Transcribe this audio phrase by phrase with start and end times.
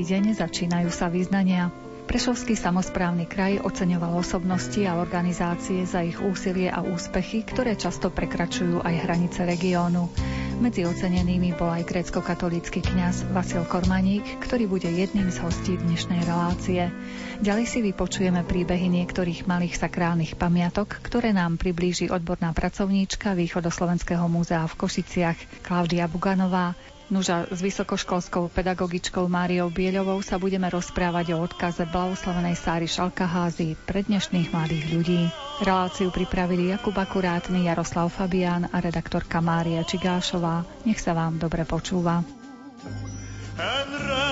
[0.00, 1.68] Dobrý deň, začínajú sa význania.
[2.08, 8.80] Prešovský samozprávny kraj oceňoval osobnosti a organizácie za ich úsilie a úspechy, ktoré často prekračujú
[8.80, 10.08] aj hranice regiónu.
[10.56, 16.88] Medzi ocenenými bol aj grécko-katolícky kňaz Vasil Kormaník, ktorý bude jedným z hostí dnešnej relácie.
[17.44, 24.64] Ďalej si vypočujeme príbehy niektorých malých sakrálnych pamiatok, ktoré nám priblíži odborná pracovníčka Východoslovenského múzea
[24.64, 26.72] v Košiciach Klaudia Buganová.
[27.10, 34.06] Nuža s vysokoškolskou pedagogičkou Máriou Bieľovou sa budeme rozprávať o odkaze blahoslavenej Sáry Šalkaházy pre
[34.06, 35.22] dnešných mladých ľudí.
[35.58, 40.62] Reláciu pripravili Jakub Akurátny, Jaroslav Fabián a redaktorka Mária Čigášová.
[40.86, 42.22] Nech sa vám dobre počúva.
[43.58, 44.29] Henry.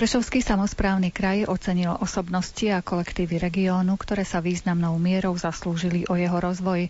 [0.00, 6.40] Prešovský samozprávny kraj ocenil osobnosti a kolektívy regiónu, ktoré sa významnou mierou zaslúžili o jeho
[6.40, 6.88] rozvoj.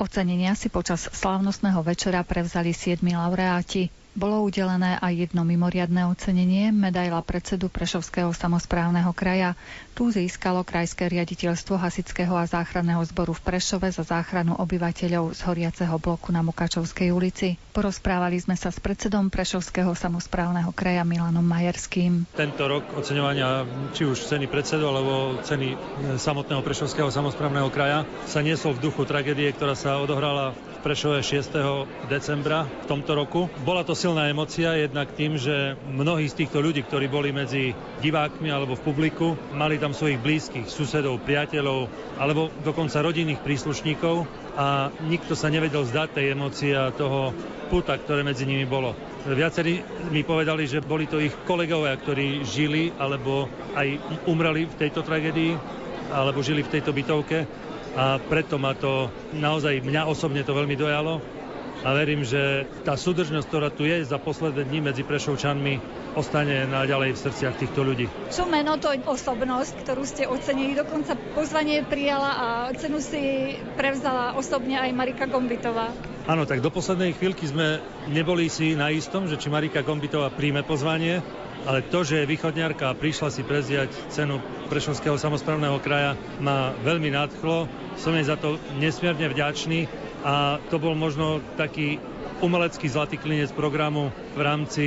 [0.00, 3.92] Ocenenia si počas slávnostného večera prevzali siedmi laureáti.
[4.16, 9.52] Bolo udelené aj jedno mimoriadné ocenenie, medaila predsedu Prešovského samozprávneho kraja.
[9.92, 16.00] Tu získalo Krajské riaditeľstvo Hasického a záchranného zboru v Prešove za záchranu obyvateľov z horiaceho
[16.00, 17.60] bloku na Mukačovskej ulici.
[17.76, 22.24] Porozprávali sme sa s predsedom Prešovského samozprávneho kraja Milanom Majerským.
[22.32, 25.76] Tento rok oceňovania či už ceny predsedu alebo ceny
[26.16, 32.08] samotného Prešovského samozprávneho kraja sa niesol v duchu tragédie, ktorá sa odohrala v Prešove 6.
[32.08, 33.52] decembra v tomto roku.
[33.60, 37.74] Bola to silná emocia, jednak tým, že mnohí z týchto ľudí, ktorí boli medzi
[38.06, 44.22] divákmi alebo v publiku, mali tam svojich blízkych, susedov, priateľov alebo dokonca rodinných príslušníkov
[44.54, 47.34] a nikto sa nevedel zdať tej emócie a toho
[47.66, 48.94] puta, ktoré medzi nimi bolo.
[49.26, 49.82] Viacerí
[50.14, 55.58] mi povedali, že boli to ich kolegovia, ktorí žili alebo aj umreli v tejto tragédii
[56.14, 57.42] alebo žili v tejto bytovke
[57.98, 61.35] a preto ma to naozaj, mňa osobne to veľmi dojalo
[61.86, 65.78] a verím, že tá súdržnosť, ktorá tu je za posledné dni medzi Prešovčanmi,
[66.18, 68.10] ostane naďalej v srdciach týchto ľudí.
[68.34, 74.82] Čo meno to osobnosť, ktorú ste ocenili, dokonca pozvanie prijala a cenu si prevzala osobne
[74.82, 75.94] aj Marika Gombitová.
[76.26, 77.78] Áno, tak do poslednej chvíľky sme
[78.10, 81.22] neboli si na istom, že či Marika Gombitová príjme pozvanie,
[81.70, 87.14] ale to, že je východňarka a prišla si prezdiať cenu Prešovského samozprávneho kraja, ma veľmi
[87.14, 87.70] nadchlo.
[87.94, 92.02] Som jej za to nesmierne vďačný a to bol možno taký
[92.42, 94.86] umelecký zlatý klinec programu v rámci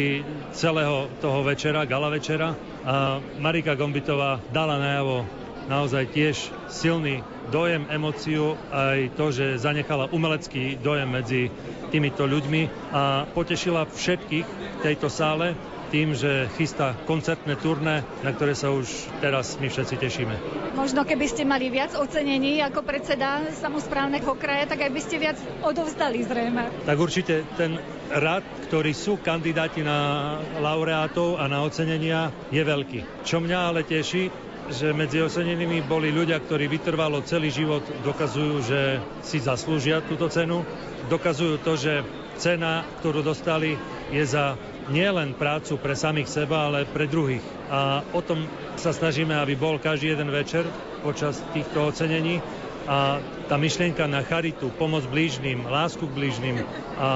[0.52, 2.60] celého toho večera, gala večera.
[2.84, 5.24] A Marika Gombitová dala najavo
[5.72, 6.36] naozaj tiež
[6.68, 7.24] silný
[7.56, 11.48] dojem, emóciu, aj to, že zanechala umelecký dojem medzi
[11.88, 15.56] týmito ľuďmi a potešila všetkých v tejto sále
[15.90, 18.86] tým, že chystá koncertné turné, na ktoré sa už
[19.20, 20.36] teraz my všetci tešíme.
[20.78, 25.38] Možno keby ste mali viac ocenení ako predseda samozprávneho kraja, tak aj by ste viac
[25.66, 26.70] odovzdali zrejme.
[26.86, 27.82] Tak určite ten
[28.14, 33.26] rad, ktorí sú kandidáti na laureátov a na ocenenia, je veľký.
[33.26, 34.30] Čo mňa ale teší,
[34.70, 38.82] že medzi ocenenými boli ľudia, ktorí vytrvalo celý život, dokazujú, že
[39.26, 40.62] si zaslúžia túto cenu.
[41.10, 42.06] Dokazujú to, že
[42.38, 43.76] cena, ktorú dostali,
[44.14, 44.56] je za
[44.90, 47.46] nielen prácu pre samých seba, ale pre druhých.
[47.70, 48.46] A o tom
[48.76, 50.66] sa snažíme, aby bol každý jeden večer
[51.06, 52.42] počas týchto ocenení.
[52.90, 56.66] A tá myšlienka na charitu, pomoc blížnym, lásku k blížnym
[56.98, 57.10] a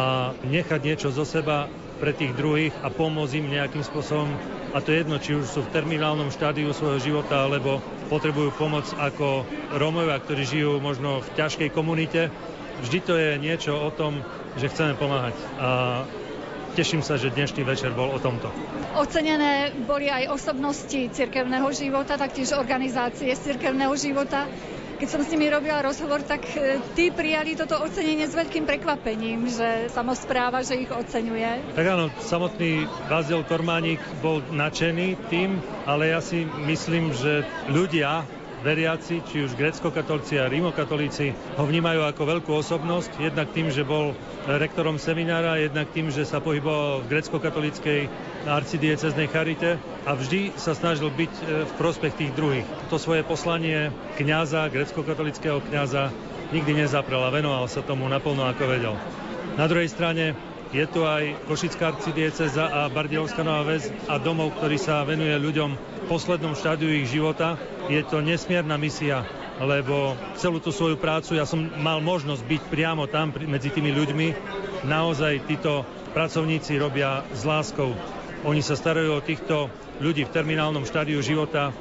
[0.45, 1.65] nechať niečo zo seba
[1.97, 4.29] pre tých druhých a pomôcť im nejakým spôsobom
[4.73, 7.77] a to je jedno, či už sú v terminálnom štádiu svojho života, alebo
[8.09, 9.45] potrebujú pomoc ako
[9.77, 12.33] Rómovia, ktorí žijú možno v ťažkej komunite.
[12.81, 14.25] Vždy to je niečo o tom,
[14.57, 15.37] že chceme pomáhať.
[15.61, 15.69] A
[16.73, 18.49] teším sa, že dnešný večer bol o tomto.
[18.97, 24.49] Ocenené boli aj osobnosti cirkevného života, taktiež organizácie z cirkevného života.
[24.97, 29.51] Keď som s nimi robila rozhovor, tak e, tí prijali toto ocenenie s veľkým prekvapením,
[29.51, 31.75] že samozpráva, že ich oceňuje.
[31.75, 38.23] Tak áno, samotný Vazel Kormánik bol nadšený tým, ale ja si myslím, že ľudia
[38.63, 44.15] veriaci, či už grecko-katolíci a rímokatolíci, ho vnímajú ako veľkú osobnosť, jednak tým, že bol
[44.47, 48.07] rektorom seminára, jednak tým, že sa pohyboval v grecko-katolíckej
[48.47, 49.75] arcidieceznej charite
[50.07, 52.67] a vždy sa snažil byť e, v prospech tých druhých.
[52.87, 56.09] To svoje poslanie kňaza, grecko-katolického kňaza,
[56.55, 58.95] nikdy nezaprel a venoval sa tomu naplno, ako vedel.
[59.59, 60.33] Na druhej strane
[60.73, 65.92] je tu aj Košická arcidieceza a Bardejovská Nová väz a domov, ktorý sa venuje ľuďom
[66.05, 67.55] poslednom štádiu ich života.
[67.91, 69.23] Je to nesmierna misia,
[69.59, 74.27] lebo celú tú svoju prácu ja som mal možnosť byť priamo tam medzi tými ľuďmi.
[74.87, 77.95] Naozaj títo pracovníci robia s láskou.
[78.43, 79.71] Oni sa starajú o týchto
[80.03, 81.71] ľudí v terminálnom štádiu života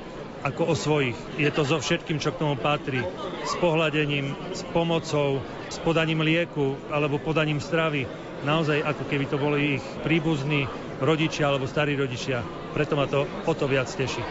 [0.42, 1.18] ako o svojich.
[1.38, 3.02] Je to so všetkým, čo k tomu patrí.
[3.46, 8.06] S pohľadením, s pomocou, s podaním lieku alebo podaním stravy
[8.42, 10.66] naozaj ako keby to boli ich príbuzní
[10.98, 12.42] rodičia alebo starí rodičia.
[12.72, 14.26] Preto ma to o to viac teší.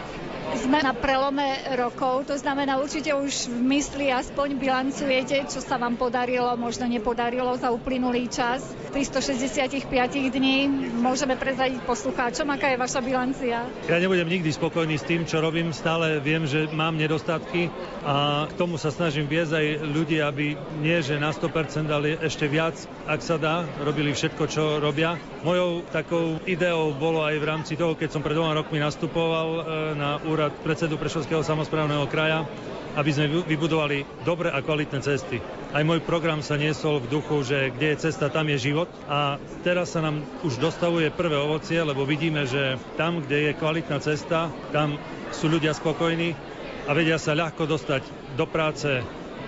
[0.52, 5.96] Sme na prelome rokov, to znamená určite už v mysli aspoň bilancujete, čo sa vám
[5.96, 8.60] podarilo, možno nepodarilo za uplynulý čas.
[8.92, 9.88] 365
[10.28, 10.68] dní
[11.00, 13.64] môžeme prezradiť poslucháčom, aká je vaša bilancia?
[13.88, 15.72] Ja nebudem nikdy spokojný s tým, čo robím.
[15.72, 17.72] Stále viem, že mám nedostatky
[18.04, 22.44] a k tomu sa snažím viesť aj ľudí, aby nie, že na 100%, ale ešte
[22.44, 22.76] viac,
[23.08, 25.16] ak sa dá, robili všetko, čo robia.
[25.48, 29.60] Mojou takou ideou bolo aj v rámci toho, keď som pred dvoma rokmi nastupoval e,
[29.96, 32.48] na úrad predsedu Prešovského samozprávneho kraja,
[32.96, 35.38] aby sme vybudovali dobre a kvalitné cesty.
[35.72, 38.88] Aj môj program sa niesol v duchu, že kde je cesta, tam je život.
[39.08, 43.96] A teraz sa nám už dostavuje prvé ovocie, lebo vidíme, že tam, kde je kvalitná
[44.02, 45.00] cesta, tam
[45.32, 46.36] sú ľudia spokojní
[46.84, 48.02] a vedia sa ľahko dostať
[48.36, 49.00] do práce,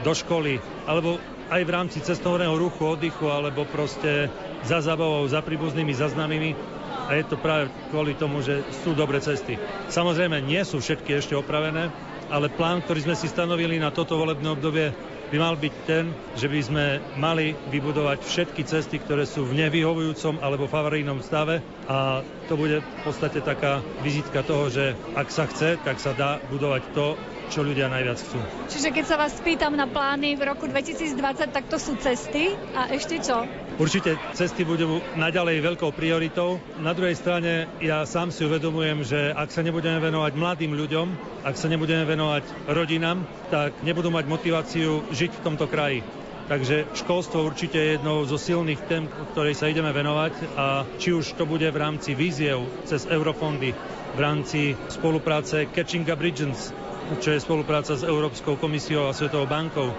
[0.06, 1.20] do školy, alebo
[1.52, 4.32] aj v rámci cestovného ruchu, oddychu, alebo proste
[4.64, 6.56] za zabavou, za príbuznými, za známymi
[7.04, 9.60] a je to práve kvôli tomu, že sú dobre cesty.
[9.92, 11.92] Samozrejme, nie sú všetky ešte opravené,
[12.32, 14.90] ale plán, ktorý sme si stanovili na toto volebné obdobie,
[15.34, 16.84] by mal byť ten, že by sme
[17.16, 21.58] mali vybudovať všetky cesty, ktoré sú v nevyhovujúcom alebo favorijnom stave
[21.88, 26.38] a to bude v podstate taká vizitka toho, že ak sa chce, tak sa dá
[26.52, 27.16] budovať to,
[27.50, 28.38] čo ľudia najviac chcú.
[28.72, 32.92] Čiže keď sa vás spýtam na plány v roku 2020, tak to sú cesty a
[32.92, 33.44] ešte čo?
[33.74, 36.62] Určite cesty budú naďalej veľkou prioritou.
[36.78, 41.06] Na druhej strane ja sám si uvedomujem, že ak sa nebudeme venovať mladým ľuďom,
[41.42, 46.06] ak sa nebudeme venovať rodinám, tak nebudú mať motiváciu žiť v tomto kraji.
[46.46, 51.34] Takže školstvo určite je jednou zo silných tém, ktorej sa ideme venovať a či už
[51.34, 53.74] to bude v rámci víziev cez eurofondy,
[54.14, 56.70] v rámci spolupráce Catching Up Regions,
[57.18, 59.90] čo je spolupráca s Európskou komisiou a Svetovou bankou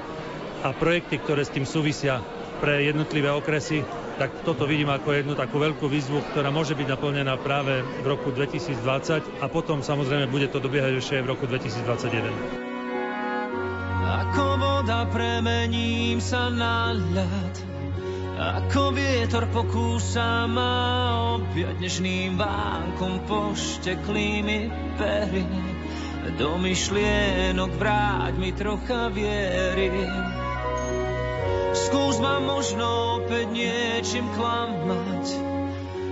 [0.63, 2.23] a projekty, ktoré s tým súvisia
[2.59, 3.83] pre jednotlivé okresy,
[4.15, 8.31] tak toto vidím ako jednu takú veľkú výzvu, ktorá môže byť naplnená práve v roku
[8.31, 12.31] 2020 a potom samozrejme bude to dobiehať ešte v roku 2021.
[14.05, 17.53] Ako voda premením sa na ľad,
[18.35, 20.75] ako vietor pokúsa ma
[21.39, 24.59] objať nežným vánkom pošteklými
[24.95, 25.47] pery.
[26.35, 29.93] Do myšlienok vráť mi trocha viery
[31.75, 35.25] Skús ma možno opäť niečím klamať.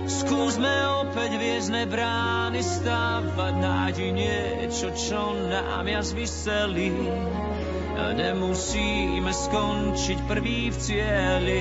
[0.04, 0.68] Skúsme
[1.00, 6.92] opäť viezne brány stávať, nájdi niečo, čo nám jas vyselí.
[7.96, 11.60] Nemusíme skončiť prvý v cieli.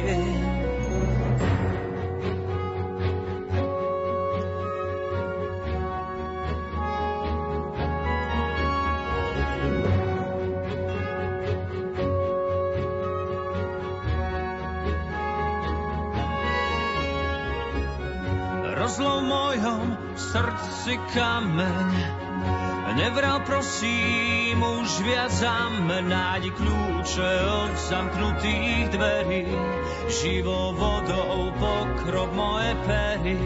[19.54, 21.94] Mojom srdci kameň.
[22.98, 25.30] Nevral prosím už viac
[26.10, 29.46] nájdi kľúče od zamknutých dverí,
[30.10, 33.38] živo vodou pokrop moje pery.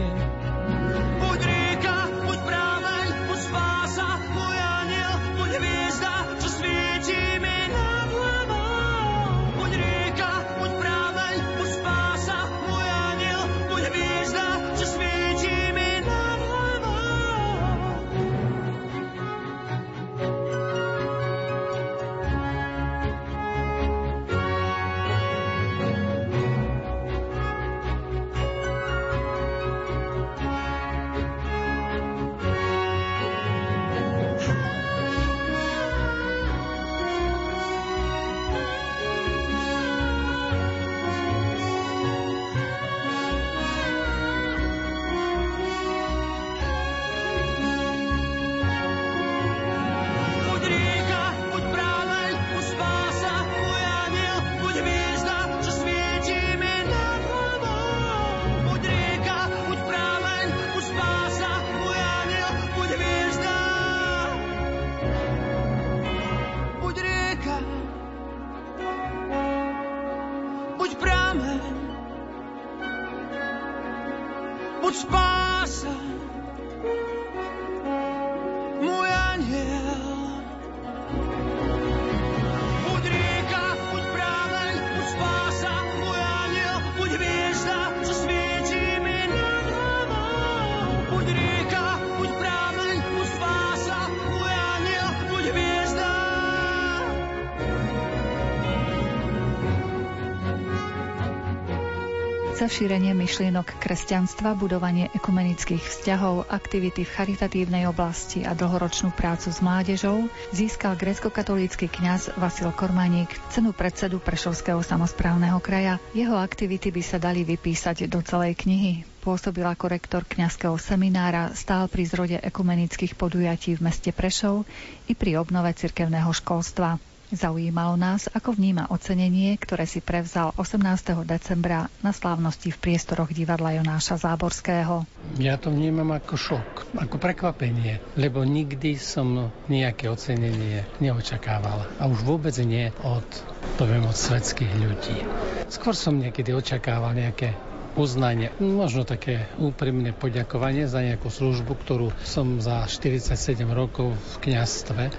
[102.68, 110.28] Šírenie myšlienok kresťanstva, budovanie ekumenických vzťahov, aktivity v charitatívnej oblasti a dlhoročnú prácu s mládežou
[110.52, 115.98] získal grécko-katolícky kňaz Vasil Kormaník cenu predsedu Prešovského samozprávneho kraja.
[116.12, 119.08] Jeho aktivity by sa dali vypísať do celej knihy.
[119.24, 124.68] Pôsobil ako rektor kňazského seminára, stál pri zrode ekumenických podujatí v meste Prešov
[125.08, 127.00] i pri obnove cirkevného školstva.
[127.28, 131.28] Zaujímalo nás, ako vníma ocenenie, ktoré si prevzal 18.
[131.28, 135.04] decembra na slávnosti v priestoroch divadla Jonáša Záborského.
[135.36, 141.84] Ja to vnímam ako šok, ako prekvapenie, lebo nikdy som nejaké ocenenie neočakával.
[142.00, 143.28] A už vôbec nie od,
[143.76, 145.20] poviem, od svetských ľudí.
[145.68, 147.60] Skôr som niekedy očakával nejaké
[148.00, 155.12] uznanie, možno také úprimné poďakovanie za nejakú službu, ktorú som za 47 rokov v kňastve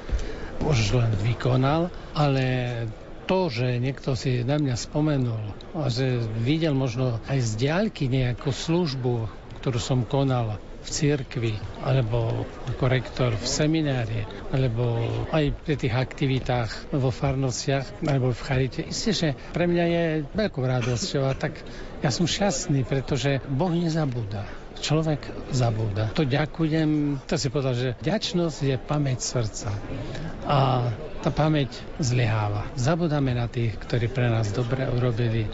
[0.64, 2.44] už len vykonal, ale
[3.28, 5.52] to, že niekto si na mňa spomenul
[5.92, 9.28] že videl možno aj z diaľky nejakú službu,
[9.60, 14.96] ktorú som konal v cirkvi, alebo ako rektor v seminári, alebo
[15.28, 18.80] aj pri tých aktivitách vo farnostiach, alebo v charite.
[18.88, 21.60] Isté, že pre mňa je veľkou radosťou a tak
[22.00, 24.48] ja som šťastný, pretože Boh nezabúda
[24.80, 25.20] človek
[25.50, 26.10] zabúda.
[26.14, 29.70] To ďakujem, to si povedal, že ďačnosť je pamäť srdca.
[30.48, 30.88] A
[31.20, 32.70] tá pamäť zlyháva.
[32.78, 35.50] Zabudáme na tých, ktorí pre nás dobre urobili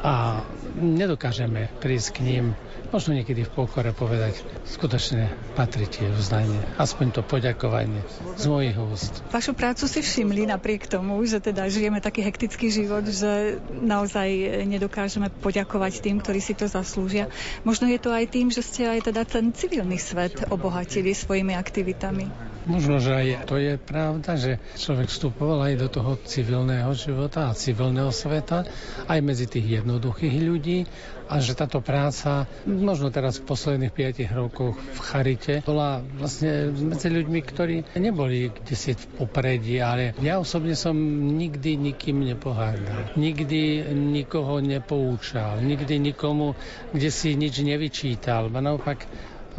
[0.00, 0.44] a
[0.76, 2.44] nedokážeme prísť k ním
[2.90, 8.02] možno niekedy v pokore povedať, skutočne patrí ti uznanie, aspoň to poďakovanie
[8.34, 9.22] z mojich úst.
[9.30, 14.28] Vašu prácu si všimli napriek tomu, že teda žijeme taký hektický život, že naozaj
[14.66, 17.30] nedokážeme poďakovať tým, ktorí si to zaslúžia.
[17.62, 22.49] Možno je to aj tým, že ste aj teda ten civilný svet obohatili svojimi aktivitami.
[22.68, 27.56] Možno, že aj to je pravda, že človek vstupoval aj do toho civilného života a
[27.56, 28.68] civilného sveta,
[29.08, 30.84] aj medzi tých jednoduchých ľudí
[31.30, 37.06] a že táto práca, možno teraz v posledných 5 rokoch v Charite, bola vlastne medzi
[37.06, 40.98] ľuďmi, ktorí neboli kde si v popredí, ale ja osobne som
[41.38, 43.14] nikdy nikým nepohádal.
[43.14, 46.58] Nikdy nikoho nepoučal, nikdy nikomu,
[46.90, 48.50] kde si nič nevyčítal.
[48.50, 49.06] A naopak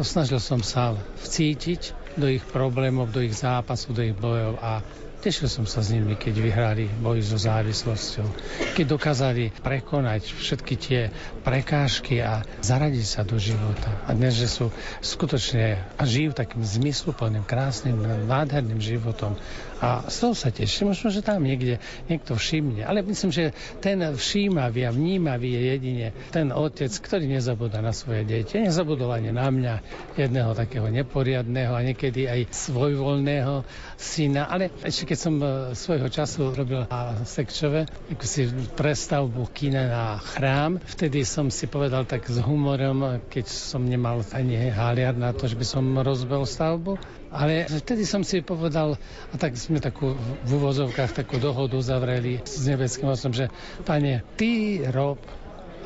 [0.04, 0.92] snažil som sa
[1.24, 4.84] vcítiť do ich problémov, do ich zápasu, do ich bojov a
[5.22, 8.26] Tešil som sa s nimi, keď vyhrali boj so závislosťou.
[8.74, 11.14] Keď dokázali prekonať všetky tie
[11.46, 14.02] prekážky a zaradiť sa do života.
[14.10, 19.38] A dnes, že sú skutočne a žijú takým zmysluplným, krásnym, nádherným životom.
[19.82, 20.94] A z toho sa teším.
[20.94, 22.86] Možno, že tam niekde niekto všimne.
[22.86, 23.50] Ale myslím, že
[23.82, 28.62] ten všímavý a vnímavý je jedine ten otec, ktorý nezabúda na svoje deti.
[28.62, 29.74] Nezabudol ani na mňa,
[30.22, 33.66] jedného takého neporiadného a niekedy aj svojvoľného
[33.98, 34.46] syna.
[34.46, 37.90] Ale ešte keď som e, svojho času robil na Sekčove,
[38.22, 38.46] si
[38.78, 44.70] prestavbu kina na chrám, vtedy som si povedal tak s humorom, keď som nemal ani
[44.70, 49.00] haliar na to, že by som rozbel stavbu, ale vtedy som si povedal,
[49.32, 53.48] a tak sme takú v úvozovkách takú dohodu zavreli s nebeským osom, že
[53.88, 55.18] pane, ty rob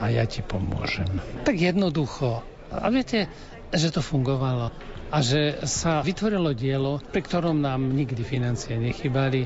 [0.02, 1.08] a ja ti pomôžem.
[1.46, 2.42] Tak jednoducho.
[2.74, 3.30] A viete,
[3.70, 4.74] že to fungovalo
[5.14, 9.46] a že sa vytvorilo dielo, pri ktorom nám nikdy financie nechybali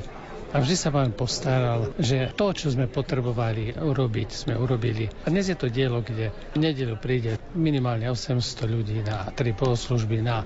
[0.50, 5.06] a vždy sa pán postaral, že to, čo sme potrebovali urobiť, sme urobili.
[5.22, 10.18] A dnes je to dielo, kde v nedelu príde minimálne 800 ľudí na tri bohoslužby,
[10.18, 10.42] na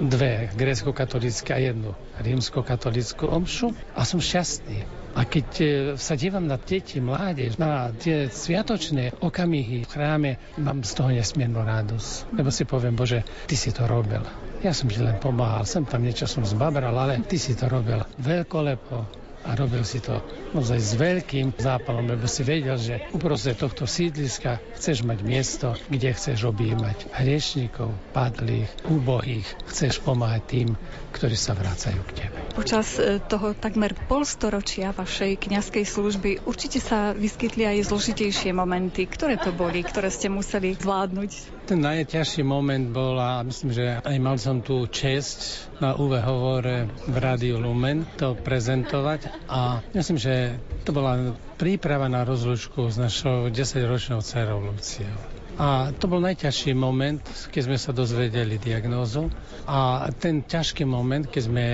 [0.00, 5.02] dve grécko-katolické a jednu rímsko-katolickú omšu a som šťastný.
[5.12, 5.66] A keď e,
[6.00, 11.60] sa dívam na deti, mládež, na tie sviatočné okamihy v chráme, mám z toho nesmiernu
[11.60, 12.32] radosť.
[12.32, 14.24] Lebo si poviem, Bože, Ty si to robil.
[14.64, 18.00] Ja som ti len pomáhal, sem tam niečo som zbabral, ale Ty si to robil
[18.24, 20.22] veľkolepo, a robil si to
[20.54, 26.14] naozaj s veľkým zápalom, lebo si vedel, že uprostred tohto sídliska chceš mať miesto, kde
[26.14, 30.68] chceš objímať hriešnikov, padlých, úbohých, chceš pomáhať tým,
[31.12, 32.36] ktorí sa vracajú k tebe.
[32.54, 39.08] Počas e, toho takmer polstoročia vašej kňazskej služby určite sa vyskytli aj zložitejšie momenty.
[39.08, 41.61] Ktoré to boli, ktoré ste museli zvládnuť?
[41.62, 46.90] Ten najťažší moment bol a myslím, že aj mal som tú čest na UV hovore
[47.06, 53.46] v Rádiu Lumen to prezentovať a myslím, že to bola príprava na rozlučku s našou
[53.46, 55.14] 10-ročnou dcerou Luciou.
[55.54, 57.22] A to bol najťažší moment,
[57.54, 59.30] keď sme sa dozvedeli diagnózu
[59.68, 61.66] a ten ťažký moment, keď sme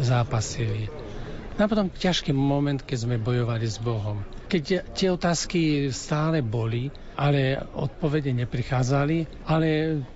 [0.00, 0.88] zápasili.
[1.60, 4.24] A potom ťažký moment, keď sme bojovali s Bohom.
[4.46, 9.68] Keď tie otázky stále boli, ale odpovede neprichádzali, ale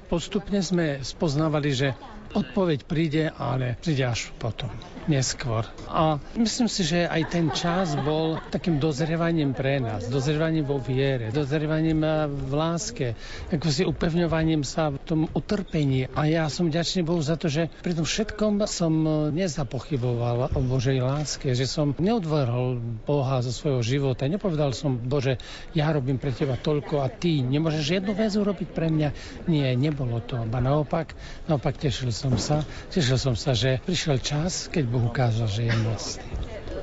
[0.07, 1.89] postupne sme spoznávali, že
[2.35, 4.71] odpoveď príde, ale príde až potom
[5.11, 5.67] neskôr.
[5.91, 11.35] A myslím si, že aj ten čas bol takým dozrievaním pre nás, dozrievaním vo viere,
[11.35, 13.07] dozrievaním eh, v láske,
[13.51, 16.07] ako si upevňovaním sa v tom utrpení.
[16.15, 20.61] A ja som ďačný Bohu za to, že pri tom všetkom som eh, nezapochyboval o
[20.63, 24.31] Božej láske, že som neodvrhol Boha zo svojho života.
[24.31, 25.43] Nepovedal som, Bože,
[25.75, 29.09] ja robím pre teba toľko a ty nemôžeš jednu vec urobiť pre mňa.
[29.51, 30.39] Nie, nebolo to.
[30.39, 31.19] A naopak,
[31.51, 32.61] naopak tešil som sa.
[32.93, 36.31] Tešil som sa, že prišiel čas, keď Boh ukázal, že je mocný.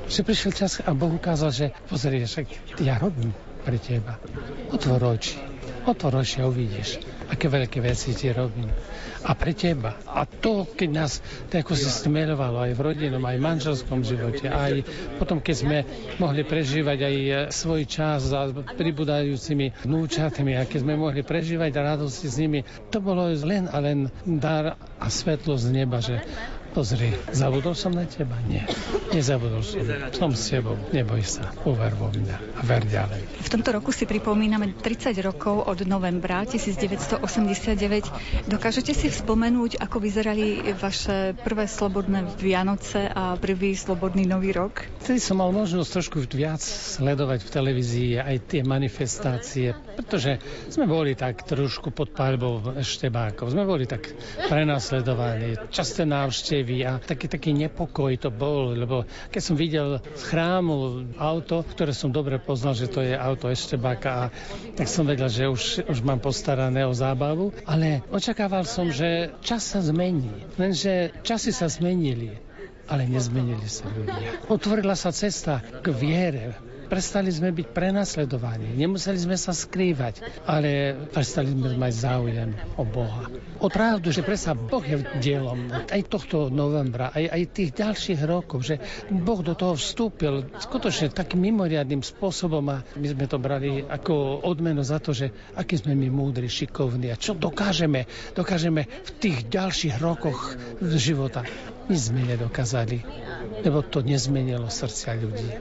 [0.10, 2.26] Že prišiel čas a Boh ukázal, že pozri,
[2.82, 3.30] ja robím
[3.62, 4.18] pre teba.
[4.74, 5.57] Otvor oči.
[5.88, 7.00] Otvor oči a uvidíš,
[7.32, 8.68] aké veľké veci ti robím.
[9.24, 9.96] A pre teba.
[10.04, 14.52] A to, keď nás tak ako si smerovalo aj v rodinom, aj v manželskom živote,
[14.52, 14.84] aj
[15.16, 15.78] potom, keď sme
[16.20, 17.16] mohli prežívať aj
[17.56, 23.32] svoj čas za pribúdajúcimi vnúčatmi a keď sme mohli prežívať radosti s nimi, to bolo
[23.32, 26.20] len a len dar a svetlo z neba, že
[26.74, 28.38] Pozri, zabudol som na teba?
[28.46, 28.68] Nie.
[29.10, 29.82] Nezabudol som.
[30.14, 30.78] Som s tebou.
[30.94, 31.50] Neboj sa.
[31.66, 33.22] Uver vo mňa a ver ďalej.
[33.44, 38.52] V tomto roku si pripomíname 30 rokov od novembra 1989.
[38.52, 44.86] Dokážete si vzpomenúť, ako vyzerali vaše prvé slobodné Vianoce a prvý slobodný Nový rok?
[45.06, 51.14] Vtedy som mal možnosť trošku viac sledovať v televízii aj tie manifestácie, pretože sme boli
[51.14, 53.54] tak trošku pod palbou eštebákov.
[53.54, 54.10] Sme boli tak
[54.50, 55.58] prenasledovaní.
[55.70, 61.06] Časté návštevy návštevy a taký, taký nepokoj to bol, lebo keď som videl z chrámu
[61.22, 64.34] auto, ktoré som dobre poznal, že to je auto Eštebáka,
[64.74, 69.70] tak som vedel, že už, už mám postarané o zábavu, ale očakával som, že čas
[69.70, 70.34] sa zmení.
[70.58, 72.34] Lenže časy sa zmenili
[72.88, 74.48] ale nezmenili sa ľudia.
[74.48, 76.56] Otvorila sa cesta k viere,
[76.88, 83.28] Prestali sme byť prenasledovaní, nemuseli sme sa skrývať, ale prestali sme mať záujem o Boha.
[83.60, 88.64] O pravdu, že predsa Boh je dielom aj tohto novembra, aj, aj tých ďalších rokov,
[88.64, 88.80] že
[89.12, 94.80] Boh do toho vstúpil skutočne takým mimoriadným spôsobom a my sme to brali ako odmenu
[94.80, 100.00] za to, že aký sme my múdri, šikovní a čo dokážeme, dokážeme v tých ďalších
[100.00, 101.44] rokoch života.
[101.88, 103.04] My sme nedokázali,
[103.64, 105.52] lebo to nezmenilo srdcia ľudí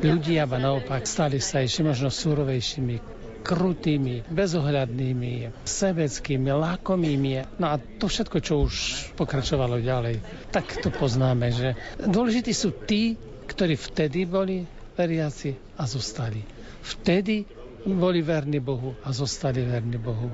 [0.00, 7.58] ľudia ba naopak stali sa ešte možno súrovejšími, krutými, bezohľadnými, sebeckými, lákomými.
[7.58, 8.74] No a to všetko, čo už
[9.16, 10.20] pokračovalo ďalej,
[10.52, 13.16] tak to poznáme, že dôležití sú tí,
[13.48, 14.62] ktorí vtedy boli
[14.94, 16.44] veriaci a zostali.
[16.84, 17.44] Vtedy
[17.80, 20.28] boli verní Bohu a zostali verní Bohu.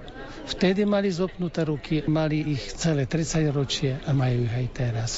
[0.50, 5.10] Vtedy mali zopnuté ruky, mali ich celé 30 ročie a majú ich aj teraz.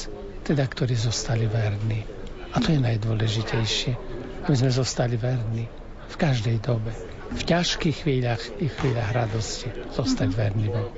[0.45, 2.05] Teda, ktorí zostali verní.
[2.53, 4.08] A to je najdôležitejšie
[4.45, 5.65] aby sme zostali verní
[6.09, 6.91] v každej dobe.
[7.29, 10.89] V ťažkých chvíľach i chvíľach radosti zostať verní Bohu.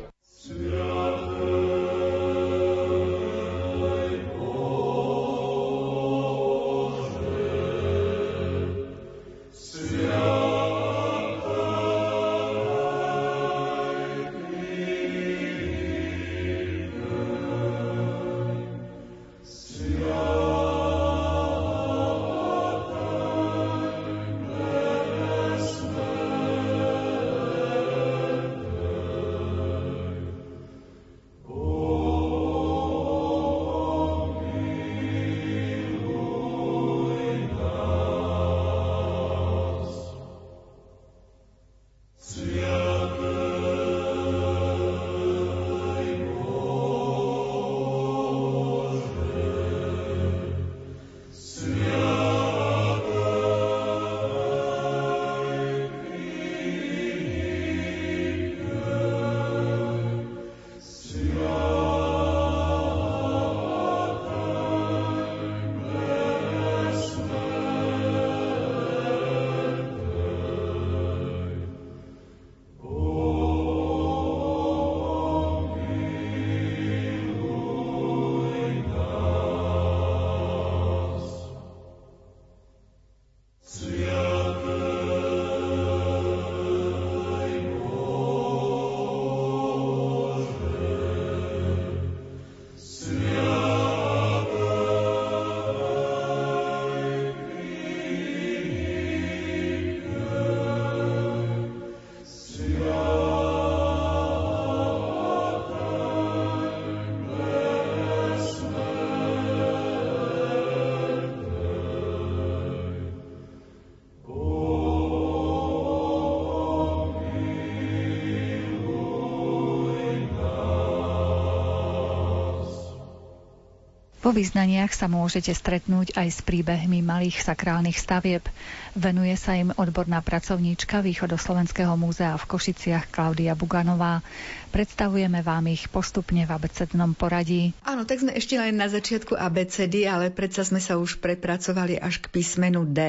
[124.21, 128.45] Vo význaniach sa môžete stretnúť aj s príbehmi malých sakrálnych stavieb.
[128.93, 134.21] Venuje sa im odborná pracovníčka Východoslovenského múzea v Košiciach Klaudia Buganová.
[134.69, 137.73] Predstavujeme vám ich postupne v abecednom poradí.
[137.81, 142.21] Áno, tak sme ešte len na začiatku abecedy, ale predsa sme sa už prepracovali až
[142.21, 143.01] k písmenu D.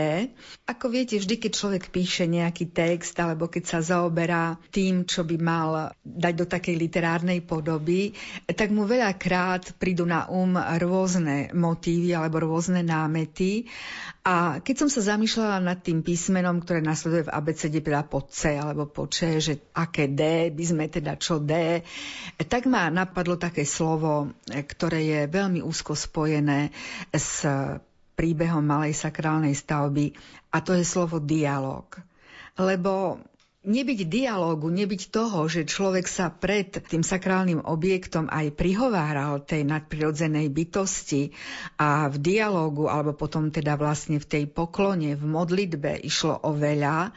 [0.72, 5.36] Ako viete, vždy, keď človek píše nejaký text, alebo keď sa zaoberá tým, čo by
[5.36, 8.16] mal dať do takej literárnej podoby,
[8.48, 13.68] tak mu veľakrát prídu na um rôzne motívy alebo rôzne námety.
[14.24, 18.56] A keď som sa zamýšľala nad tým písmenom, ktoré nasleduje v abecede teda po C
[18.56, 21.84] alebo po Č, že aké D by sme teda čo D
[22.48, 26.72] tak ma napadlo také slovo, ktoré je veľmi úzko spojené
[27.12, 27.44] s
[28.12, 30.12] príbehom malej sakrálnej stavby
[30.52, 31.88] a to je slovo dialog.
[32.60, 33.22] Lebo
[33.62, 40.50] nebyť dialógu, nebyť toho, že človek sa pred tým sakrálnym objektom aj prihováral tej nadprirodzenej
[40.50, 41.30] bytosti
[41.78, 47.14] a v dialógu, alebo potom teda vlastne v tej poklone, v modlitbe išlo o veľa,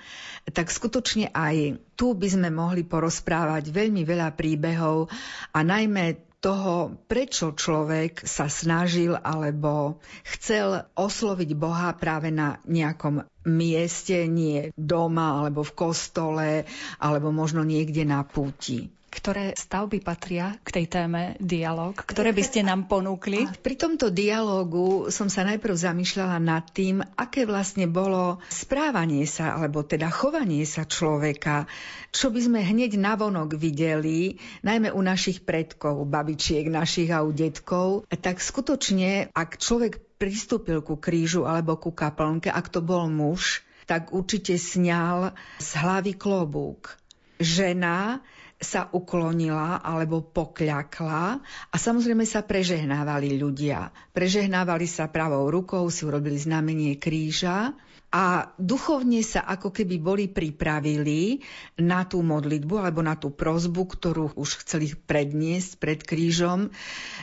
[0.53, 5.09] tak skutočne aj tu by sme mohli porozprávať veľmi veľa príbehov
[5.49, 9.99] a najmä toho, prečo človek sa snažil alebo
[10.35, 16.49] chcel osloviť Boha práve na nejakom mieste, nie doma alebo v kostole,
[16.97, 22.67] alebo možno niekde na púti ktoré stavby patria k tej téme dialog, ktoré by ste
[22.67, 23.47] nám ponúkli?
[23.47, 29.55] A pri tomto dialogu som sa najprv zamýšľala nad tým, aké vlastne bolo správanie sa,
[29.55, 31.71] alebo teda chovanie sa človeka,
[32.11, 34.35] čo by sme hneď navonok videli,
[34.67, 40.99] najmä u našich predkov, babičiek našich a u detkov, tak skutočne, ak človek pristúpil ku
[40.99, 46.97] krížu alebo ku kaplnke, ak to bol muž, tak určite sňal z hlavy klobúk.
[47.37, 48.23] Žena
[48.65, 51.37] sa uklonila alebo pokľakla
[51.69, 53.93] a samozrejme sa prežehnávali ľudia.
[54.17, 57.77] Prežehnávali sa pravou rukou, si urobili znamenie kríža
[58.15, 61.43] a duchovne sa ako keby boli pripravili
[61.83, 66.71] na tú modlitbu alebo na tú prozbu, ktorú už chceli predniesť pred krížom.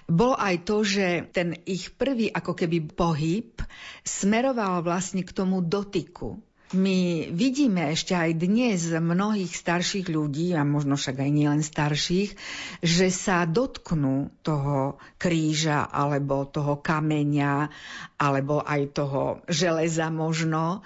[0.04, 3.56] Bolo aj to, že ten ich prvý ako keby pohyb
[4.04, 6.38] smeroval vlastne k tomu dotyku
[6.72, 12.34] my vidíme ešte aj dnes mnohých starších ľudí, a možno však aj nielen starších,
[12.80, 17.68] že sa dotknú toho kríža alebo toho kameňa
[18.16, 20.80] alebo aj toho železa možno,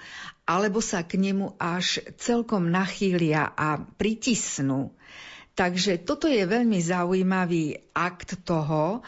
[0.47, 4.95] alebo sa k nemu až celkom nachýlia a pritisnú.
[5.57, 9.01] Takže toto je veľmi zaujímavý akt toho,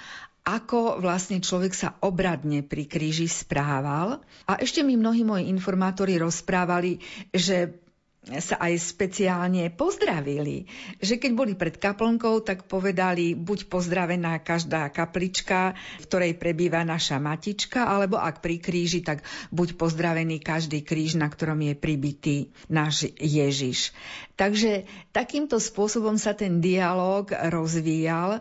[0.57, 4.23] ako vlastne človek sa obradne pri kríži správal.
[4.49, 6.97] A ešte mi mnohí moji informátori rozprávali,
[7.29, 7.77] že
[8.19, 10.67] sa aj speciálne pozdravili.
[10.99, 17.17] Že keď boli pred kaplnkou, tak povedali buď pozdravená každá kaplička, v ktorej prebýva naša
[17.17, 19.23] matička, alebo ak pri kríži, tak
[19.55, 23.95] buď pozdravený každý kríž, na ktorom je pribitý náš Ježiš.
[24.39, 28.39] Takže takýmto spôsobom sa ten dialog rozvíjal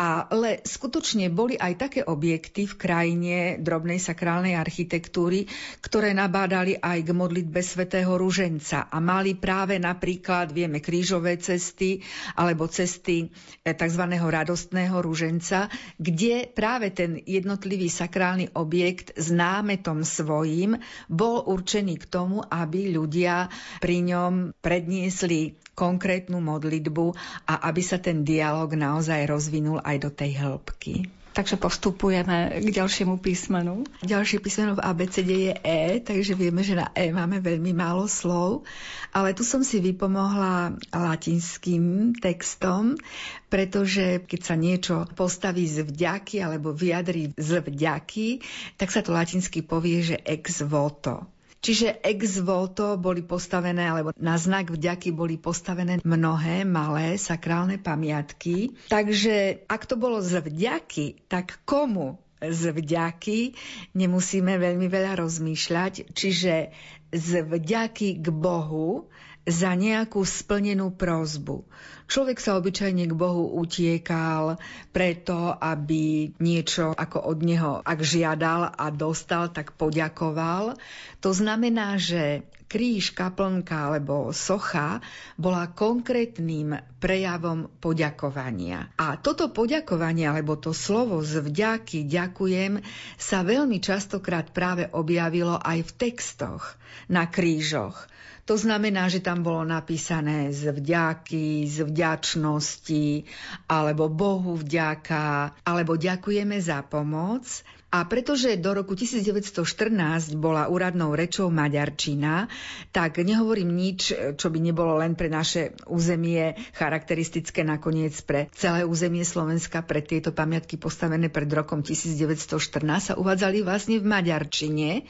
[0.00, 5.44] ale skutočne boli aj také objekty v krajine drobnej sakrálnej architektúry,
[5.84, 12.00] ktoré nabádali aj k modlitbe svätého Ruženca a mali práve napríklad, vieme, krížové cesty
[12.32, 14.04] alebo cesty eh, tzv.
[14.08, 15.68] radostného Ruženca,
[16.00, 20.80] kde práve ten jednotlivý sakrálny objekt s námetom svojím
[21.12, 23.52] bol určený k tomu, aby ľudia
[23.84, 25.39] pri ňom predniesli
[25.80, 27.16] konkrétnu modlitbu
[27.48, 31.08] a aby sa ten dialog naozaj rozvinul aj do tej hĺbky.
[31.30, 33.86] Takže postupujeme k ďalšiemu písmenu.
[34.02, 38.66] Ďalšie písmeno v ABCD je E, takže vieme, že na E máme veľmi málo slov.
[39.14, 42.98] Ale tu som si vypomohla latinským textom,
[43.46, 48.42] pretože keď sa niečo postaví z vďaky alebo vyjadrí z vďaky,
[48.74, 51.30] tak sa to latinsky povie, že ex voto.
[51.60, 58.72] Čiže ex voto boli postavené, alebo na znak vďaky boli postavené mnohé malé sakrálne pamiatky.
[58.88, 63.52] Takže ak to bolo z vďaky, tak komu z vďaky
[63.92, 66.16] nemusíme veľmi veľa rozmýšľať.
[66.16, 66.72] Čiže
[67.12, 69.09] z vďaky k Bohu
[69.48, 71.64] za nejakú splnenú prozbu.
[72.10, 74.58] Človek sa obyčajne k Bohu utiekal
[74.90, 80.76] preto, aby niečo ako od Neho, ak žiadal a dostal, tak poďakoval.
[81.22, 85.02] To znamená, že kríž, kaplnka alebo socha
[85.34, 88.94] bola konkrétnym prejavom poďakovania.
[88.94, 92.78] A toto poďakovanie, alebo to slovo z vďaky, ďakujem,
[93.18, 96.78] sa veľmi častokrát práve objavilo aj v textoch
[97.10, 98.06] na krížoch.
[98.46, 103.22] To znamená, že tam bolo napísané z vďaky, z vďačnosti,
[103.70, 107.46] alebo Bohu vďaka, alebo ďakujeme za pomoc.
[107.90, 112.46] A pretože do roku 1914 bola úradnou rečou maďarčina,
[112.94, 119.26] tak nehovorím nič, čo by nebolo len pre naše územie charakteristické nakoniec pre celé územie
[119.26, 125.02] Slovenska, pre tieto pamiatky postavené pred rokom 1914 sa uvádzali vlastne v maďarčine.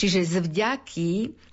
[0.00, 1.10] Čiže z vďaky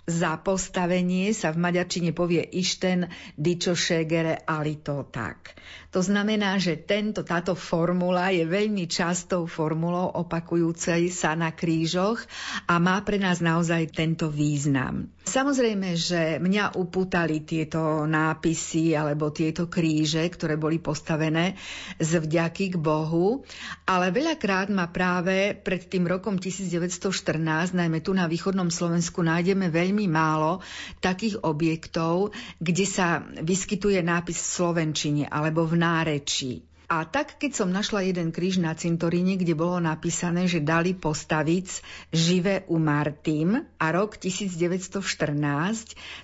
[0.09, 3.05] za postavenie sa v maďarčine povie Isten
[3.37, 5.53] dičo šegere alito tak.
[5.93, 12.21] To znamená, že tento, táto formula je veľmi častou formulou opakujúcej sa na krížoch
[12.65, 15.09] a má pre nás naozaj tento význam.
[15.29, 21.53] Samozrejme, že mňa upútali tieto nápisy alebo tieto kríže, ktoré boli postavené
[22.01, 23.45] z vďaky k Bohu,
[23.85, 30.09] ale veľakrát ma práve pred tým rokom 1914, najmä tu na východnom Slovensku, nájdeme veľmi
[30.09, 30.65] málo
[30.97, 36.68] takých objektov, kde sa vyskytuje nápis v slovenčine alebo v nárečí.
[36.89, 41.85] A tak, keď som našla jeden kríž na cintoríne, kde bolo napísané, že dali postaviť
[42.09, 44.97] živé u Martým a rok 1914,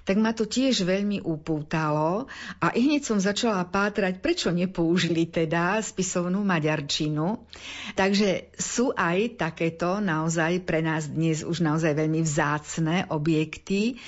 [0.01, 2.25] tak ma to tiež veľmi upútalo
[2.57, 7.45] a i hneď som začala pátrať, prečo nepoužili teda spisovnú maďarčinu.
[7.93, 14.01] Takže sú aj takéto naozaj pre nás dnes už naozaj veľmi vzácne objekty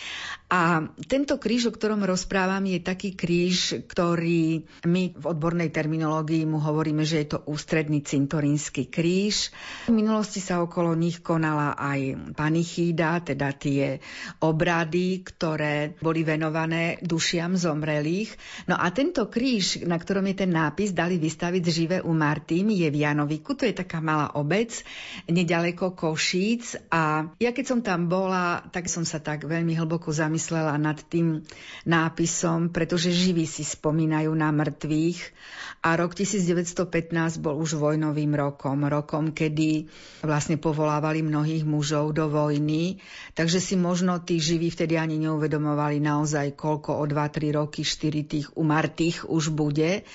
[0.48, 0.80] a
[1.12, 7.04] tento kríž, o ktorom rozprávam, je taký kríž, ktorý my v odbornej terminológii mu hovoríme,
[7.04, 9.52] že je to ústredný cintorínsky kríž.
[9.92, 14.00] V minulosti sa okolo nich konala aj panichída, teda tie
[14.40, 18.32] obrady, ktoré boli venované dušiam zomrelých.
[18.72, 22.88] No a tento kríž, na ktorom je ten nápis, dali vystaviť živé u Martým, je
[22.88, 24.80] v Janoviku, to je taká malá obec,
[25.28, 26.80] nedaleko Košíc.
[26.88, 31.02] A ja keď som tam bola, tak som sa tak veľmi hlboko zamyslela zamyslela nad
[31.02, 31.42] tým
[31.90, 35.34] nápisom, pretože živí si spomínajú na mŕtvych
[35.82, 39.90] a rok 1915 bol už vojnovým rokom, rokom, kedy
[40.22, 43.02] vlastne povolávali mnohých mužov do vojny,
[43.34, 48.48] takže si možno tí živí vtedy ani neuvedomovali naozaj, koľko o 2-3 roky, 4 tých
[48.54, 50.06] umartých už bude.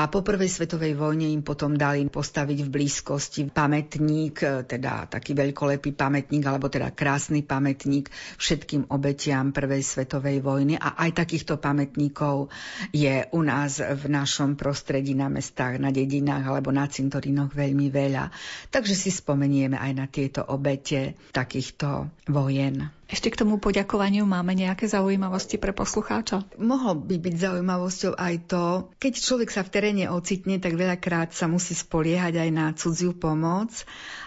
[0.00, 5.92] A po prvej svetovej vojne im potom dali postaviť v blízkosti pamätník, teda taký veľkolepý
[5.92, 8.08] pamätník, alebo teda krásny pamätník
[8.40, 12.48] všetkým obetiam prvej svetovej vojny a aj takýchto pamätníkov
[12.94, 18.30] je u nás v našom prostredí na mestách, na dedinách alebo na cintorínoch veľmi veľa.
[18.70, 22.90] Takže si spomenieme aj na tieto obete takýchto vojen.
[23.06, 26.42] Ešte k tomu poďakovaniu máme nejaké zaujímavosti pre poslucháča?
[26.58, 31.46] Mohlo by byť zaujímavosťou aj to, keď človek sa v teréne ocitne, tak veľakrát sa
[31.46, 33.70] musí spoliehať aj na cudziu pomoc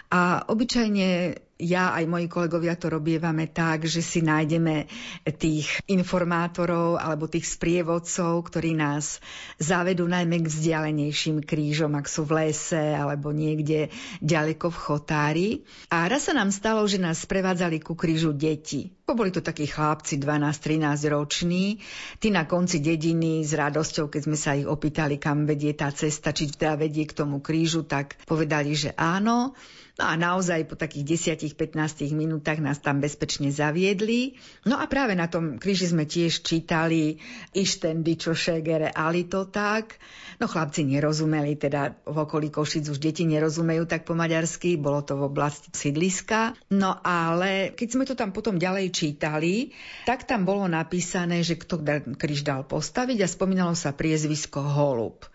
[0.08, 4.88] a obyčajne ja aj moji kolegovia to robievame tak, že si nájdeme
[5.36, 9.20] tých informátorov alebo tých sprievodcov, ktorí nás
[9.60, 13.92] zavedú najmä k vzdialenejším krížom, ak sú v lese alebo niekde
[14.24, 15.48] ďaleko v chotári.
[15.92, 18.96] A raz sa nám stalo, že nás sprevádzali ku krížu deti.
[19.10, 21.82] Boli to takí chlapci 12-13 roční.
[22.22, 26.30] Tí na konci dediny s radosťou, keď sme sa ich opýtali, kam vedie tá cesta,
[26.30, 29.58] či teda vedie k tomu krížu, tak povedali, že áno.
[30.00, 34.40] No a naozaj po takých 10-15 minútach nás tam bezpečne zaviedli.
[34.64, 37.20] No a práve na tom kríži sme tiež čítali
[37.52, 40.00] Isten dičo šegere ali to tak.
[40.40, 45.20] No chlapci nerozumeli, teda v okolí Košic už deti nerozumejú tak po maďarsky, bolo to
[45.20, 46.56] v oblasti sídliska.
[46.72, 49.76] No ale keď sme to tam potom ďalej čítali,
[50.08, 51.84] tak tam bolo napísané, že kto
[52.16, 55.28] kríž dal postaviť a spomínalo sa priezvisko Holub.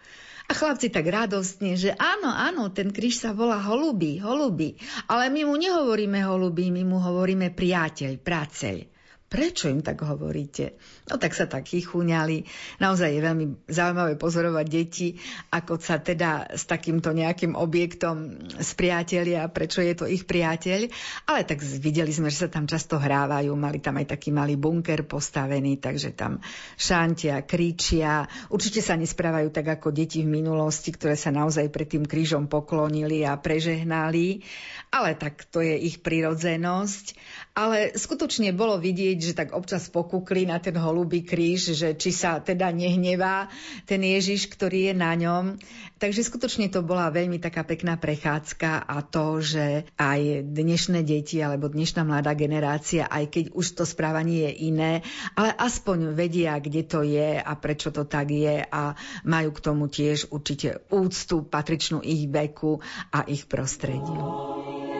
[0.46, 4.78] A chlapci tak radostne, že áno, áno, ten kríž sa volá holuby, holuby.
[5.10, 8.95] Ale my mu nehovoríme holuby, my mu hovoríme priateľ, praceľ.
[9.36, 10.80] Prečo im tak hovoríte?
[11.12, 12.48] No tak sa tak chychúňali.
[12.80, 15.20] Naozaj je veľmi zaujímavé pozorovať deti,
[15.52, 20.88] ako sa teda s takýmto nejakým objektom spriatelia, prečo je to ich priateľ.
[21.28, 25.04] Ale tak videli sme, že sa tam často hrávajú, mali tam aj taký malý bunker
[25.04, 26.40] postavený, takže tam
[26.80, 28.32] šantia, kričia.
[28.48, 33.28] Určite sa nesprávajú tak ako deti v minulosti, ktoré sa naozaj pred tým krížom poklonili
[33.28, 34.48] a prežehnali.
[34.96, 37.20] Ale tak to je ich prirodzenosť.
[37.52, 42.38] Ale skutočne bolo vidieť, že tak občas pokúkli na ten holubý kríž, že či sa
[42.38, 43.50] teda nehnevá
[43.90, 45.58] ten Ježiš, ktorý je na ňom.
[45.96, 51.72] Takže skutočne to bola veľmi taká pekná prechádzka a to, že aj dnešné deti alebo
[51.72, 54.92] dnešná mladá generácia, aj keď už to správanie je iné,
[55.34, 59.88] ale aspoň vedia, kde to je a prečo to tak je a majú k tomu
[59.88, 64.95] tiež určite úctu patričnú ich veku a ich prostrediu.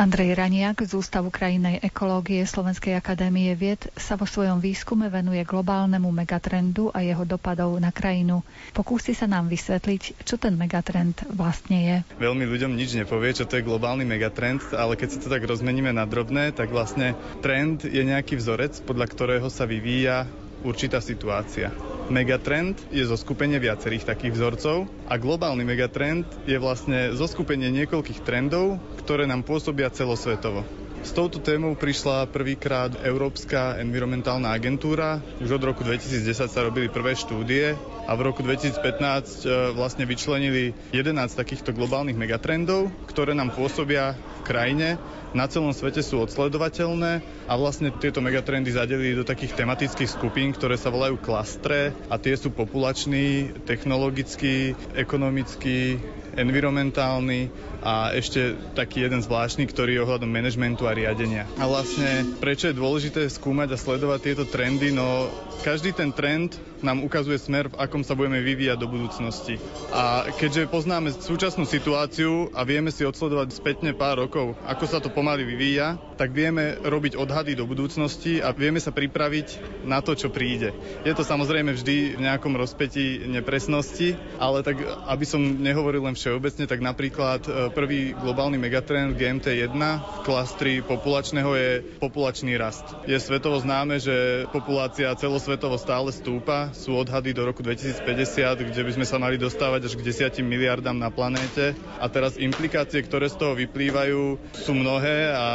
[0.00, 6.08] Andrej Raniak z Ústavu krajinej ekológie Slovenskej akadémie vied sa vo svojom výskume venuje globálnemu
[6.08, 8.40] megatrendu a jeho dopadov na krajinu.
[8.72, 11.96] Pokúsi sa nám vysvetliť, čo ten megatrend vlastne je.
[12.16, 15.92] Veľmi ľuďom nič nepovie, čo to je globálny megatrend, ale keď si to tak rozmeníme
[15.92, 17.12] na drobné, tak vlastne
[17.44, 20.24] trend je nejaký vzorec, podľa ktorého sa vyvíja
[20.64, 21.76] určitá situácia.
[22.10, 28.26] Megatrend je zo skupenie viacerých takých vzorcov a globálny megatrend je vlastne zo skupenie niekoľkých
[28.26, 30.66] trendov, ktoré nám pôsobia celosvetovo.
[31.00, 35.24] S touto témou prišla prvýkrát Európska environmentálna agentúra.
[35.40, 37.72] Už od roku 2010 sa robili prvé štúdie
[38.04, 44.40] a v roku 2015 e, vlastne vyčlenili 11 takýchto globálnych megatrendov, ktoré nám pôsobia v
[44.44, 50.50] krajine na celom svete sú odsledovateľné a vlastne tieto megatrendy zadelili do takých tematických skupín,
[50.50, 56.02] ktoré sa volajú klastre a tie sú populačný, technologický, ekonomický,
[56.34, 57.46] environmentálny
[57.80, 61.48] a ešte taký jeden zvláštny, ktorý je ohľadom manažmentu a riadenia.
[61.56, 64.92] A vlastne prečo je dôležité skúmať a sledovať tieto trendy?
[64.92, 65.28] No
[65.60, 69.60] každý ten trend nám ukazuje smer, v akom sa budeme vyvíjať do budúcnosti.
[69.92, 75.12] A keďže poznáme súčasnú situáciu a vieme si odsledovať spätne pár rokov, ako sa to
[75.12, 80.32] pomaly vyvíja, tak vieme robiť odhady do budúcnosti a vieme sa pripraviť na to, čo
[80.32, 80.72] príde.
[81.04, 86.64] Je to samozrejme vždy v nejakom rozpetí nepresnosti, ale tak, aby som nehovoril len všeobecne,
[86.64, 91.70] tak napríklad e, prvý globálny megatrend GMT1 v klastri populačného je
[92.02, 92.84] populačný rast.
[93.06, 98.92] Je svetovo známe, že populácia celosvetovo stále stúpa, sú odhady do roku 2050, kde by
[98.98, 100.06] sme sa mali dostávať až k
[100.36, 101.78] 10 miliardám na planéte.
[102.02, 105.46] A teraz implikácie, ktoré z toho vyplývajú, sú mnohé a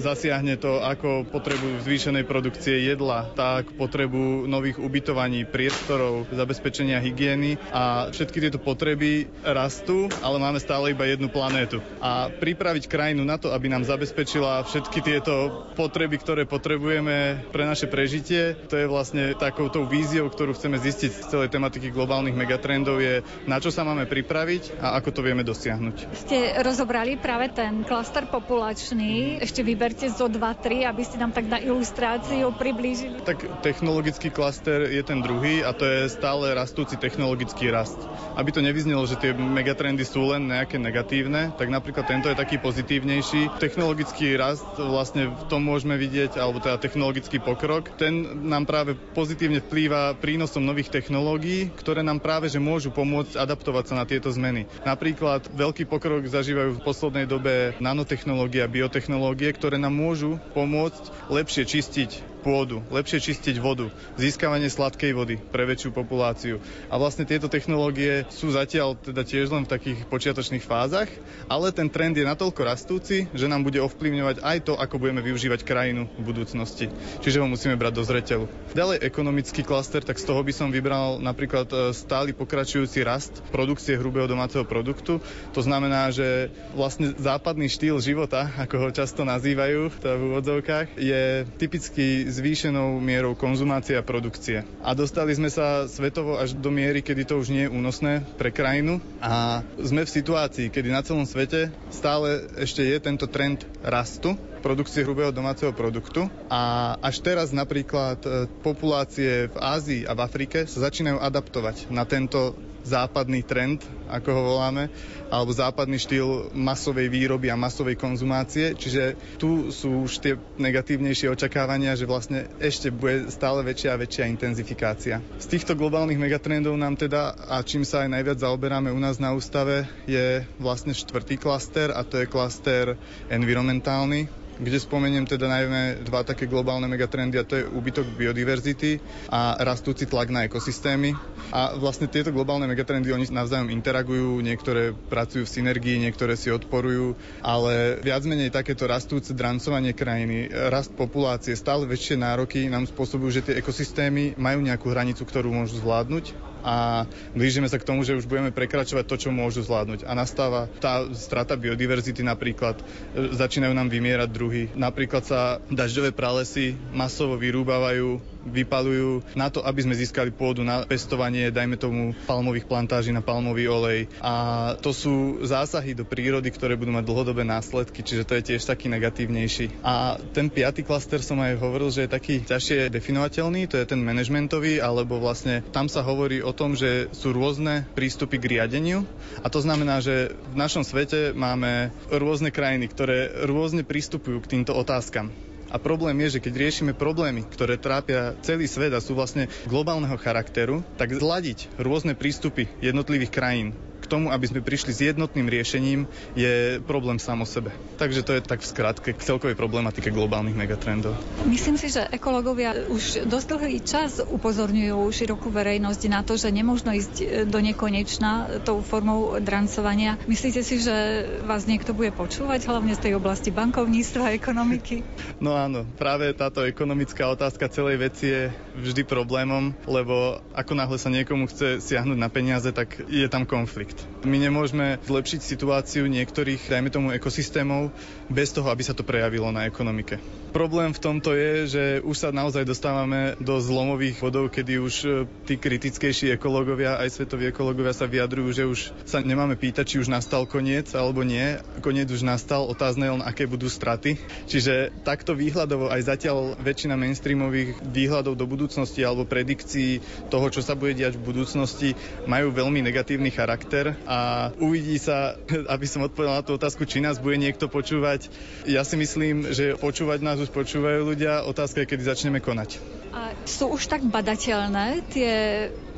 [0.00, 8.08] zasiahne to ako potrebu zvýšenej produkcie jedla, tak potrebu nových ubytovaní, priestorov, zabezpečenia hygieny a
[8.10, 11.82] všetky tieto potreby rastú, ale máme stále iba jednu planétu.
[11.98, 17.90] A pripraviť krajinu na to, aby nám zabezpečila všetky tieto potreby, ktoré potrebujeme pre naše
[17.90, 23.26] prežitie, to je vlastne takouto víziou, ktorú chceme zistiť z celej tematiky globálnych megatrendov, je
[23.50, 25.96] na čo sa máme pripraviť a ako to vieme dosiahnuť.
[26.14, 29.42] Ste rozobrali práve ten klaster populačný.
[29.42, 33.26] Ešte vyberte zo 2-3, aby ste nám tak na ilustráciu priblížili.
[33.26, 37.98] Tak technologický klaster je ten druhý a to je stále rastúci technologický rast.
[38.38, 42.60] Aby to nevyznelo, že tie megatrendy sú len nejaké negatívne, tak napríklad tento je taký
[42.60, 43.56] pozitívnejší.
[43.56, 49.64] Technologický rast vlastne v tom môžeme vidieť, alebo teda technologický pokrok, ten nám práve pozitívne
[49.64, 54.68] vplýva prínosom nových technológií, ktoré nám práve že môžu pomôcť adaptovať sa na tieto zmeny.
[54.84, 61.64] Napríklad veľký pokrok zažívajú v poslednej dobe nanotechnológie a biotechnológie, ktoré nám môžu pomôcť lepšie
[61.64, 66.56] čistiť pôdu, lepšie čistiť vodu, získavanie sladkej vody pre väčšiu populáciu.
[66.88, 71.12] A vlastne tieto technológie sú zatiaľ teda tiež len v takých počiatočných fázach,
[71.46, 75.60] ale ten trend je natoľko rastúci, že nám bude ovplyvňovať aj to, ako budeme využívať
[75.62, 76.88] krajinu v budúcnosti.
[77.20, 78.44] Čiže ho musíme brať do zreteľu.
[78.72, 83.98] Ďalej ekonomický klaster, tak z toho by som vybral napríklad e, stály pokračujúci rast produkcie
[83.98, 85.20] hrubého domáceho produktu.
[85.52, 92.29] To znamená, že vlastne západný štýl života, ako ho často nazývajú v úvodzovkách, je typicky
[92.30, 94.62] zvýšenou mierou konzumácie a produkcie.
[94.80, 98.54] A dostali sme sa svetovo až do miery, kedy to už nie je únosné pre
[98.54, 104.38] krajinu a sme v situácii, kedy na celom svete stále ešte je tento trend rastu
[104.60, 108.28] produkcie hrubého domáceho produktu a až teraz napríklad e,
[108.60, 112.52] populácie v Ázii a v Afrike sa začínajú adaptovať na tento
[112.84, 114.88] západný trend, ako ho voláme,
[115.28, 118.74] alebo západný štýl masovej výroby a masovej konzumácie.
[118.74, 124.24] Čiže tu sú už tie negatívnejšie očakávania, že vlastne ešte bude stále väčšia a väčšia
[124.32, 125.22] intenzifikácia.
[125.38, 129.36] Z týchto globálnych megatrendov nám teda, a čím sa aj najviac zaoberáme u nás na
[129.36, 132.96] ústave, je vlastne štvrtý klaster a to je klaster
[133.30, 139.00] environmentálny, kde spomeniem teda najmä dva také globálne megatrendy a to je úbytok biodiverzity
[139.32, 141.16] a rastúci tlak na ekosystémy.
[141.50, 147.16] A vlastne tieto globálne megatrendy, oni navzájom interagujú, niektoré pracujú v synergii, niektoré si odporujú,
[147.40, 153.44] ale viac menej takéto rastúce drancovanie krajiny, rast populácie, stále väčšie nároky nám spôsobujú, že
[153.50, 158.28] tie ekosystémy majú nejakú hranicu, ktorú môžu zvládnuť a blížime sa k tomu, že už
[158.28, 160.04] budeme prekračovať to, čo môžu zvládnuť.
[160.06, 164.62] A nastáva tá strata biodiverzity napríklad, e, začínajú nám vymierať druhy.
[164.76, 171.52] Napríklad sa dažďové pralesy masovo vyrúbavajú vypalujú na to, aby sme získali pôdu na pestovanie,
[171.52, 174.08] dajme tomu, palmových plantáží na palmový olej.
[174.20, 178.62] A to sú zásahy do prírody, ktoré budú mať dlhodobé následky, čiže to je tiež
[178.64, 179.82] taký negatívnejší.
[179.84, 184.00] A ten piatý klaster som aj hovoril, že je taký ťažšie definovateľný, to je ten
[184.00, 189.04] manažmentový, alebo vlastne tam sa hovorí o tom, že sú rôzne prístupy k riadeniu
[189.44, 194.72] a to znamená, že v našom svete máme rôzne krajiny, ktoré rôzne pristupujú k týmto
[194.74, 195.49] otázkam.
[195.70, 200.18] A problém je, že keď riešime problémy, ktoré trápia celý svet a sú vlastne globálneho
[200.18, 203.78] charakteru, tak zladiť rôzne prístupy jednotlivých krajín
[204.10, 207.70] tomu, aby sme prišli s jednotným riešením, je problém sám o sebe.
[207.94, 211.14] Takže to je tak v skratke k celkovej problematike globálnych megatrendov.
[211.46, 216.90] Myslím si, že ekológovia už dosť dlhý čas upozorňujú širokú verejnosť na to, že nemôžno
[216.90, 220.18] ísť do nekonečna tou formou drancovania.
[220.26, 225.06] Myslíte si, že vás niekto bude počúvať, hlavne z tej oblasti bankovníctva a ekonomiky?
[225.40, 231.08] No áno, práve táto ekonomická otázka celej veci je vždy problémom, lebo ako náhle sa
[231.08, 233.99] niekomu chce siahnuť na peniaze, tak je tam konflikt.
[234.20, 237.88] My nemôžeme zlepšiť situáciu niektorých, dajme tomu, ekosystémov
[238.28, 240.20] bez toho, aby sa to prejavilo na ekonomike.
[240.50, 245.08] Problém v tomto je, že už sa naozaj dostávame do zlomových bodov, kedy už e,
[245.46, 250.10] tí kritickejší ekológovia, aj svetoví ekológovia sa vyjadrujú, že už sa nemáme pýtať, či už
[250.10, 251.56] nastal koniec alebo nie.
[251.80, 254.18] Koniec už nastal, otázne len, aké budú straty.
[254.50, 260.02] Čiže takto výhľadovo aj zatiaľ väčšina mainstreamových výhľadov do budúcnosti alebo predikcií
[260.34, 261.94] toho, čo sa bude diať v budúcnosti,
[262.26, 265.36] majú veľmi negatívny charakter a uvidí sa,
[265.74, 268.30] aby som odpovedal na tú otázku, či nás bude niekto počúvať.
[268.66, 272.78] Ja si myslím, že počúvať nás už počúvajú ľudia, otázka je, kedy začneme konať.
[273.10, 275.32] A sú už tak badateľné tie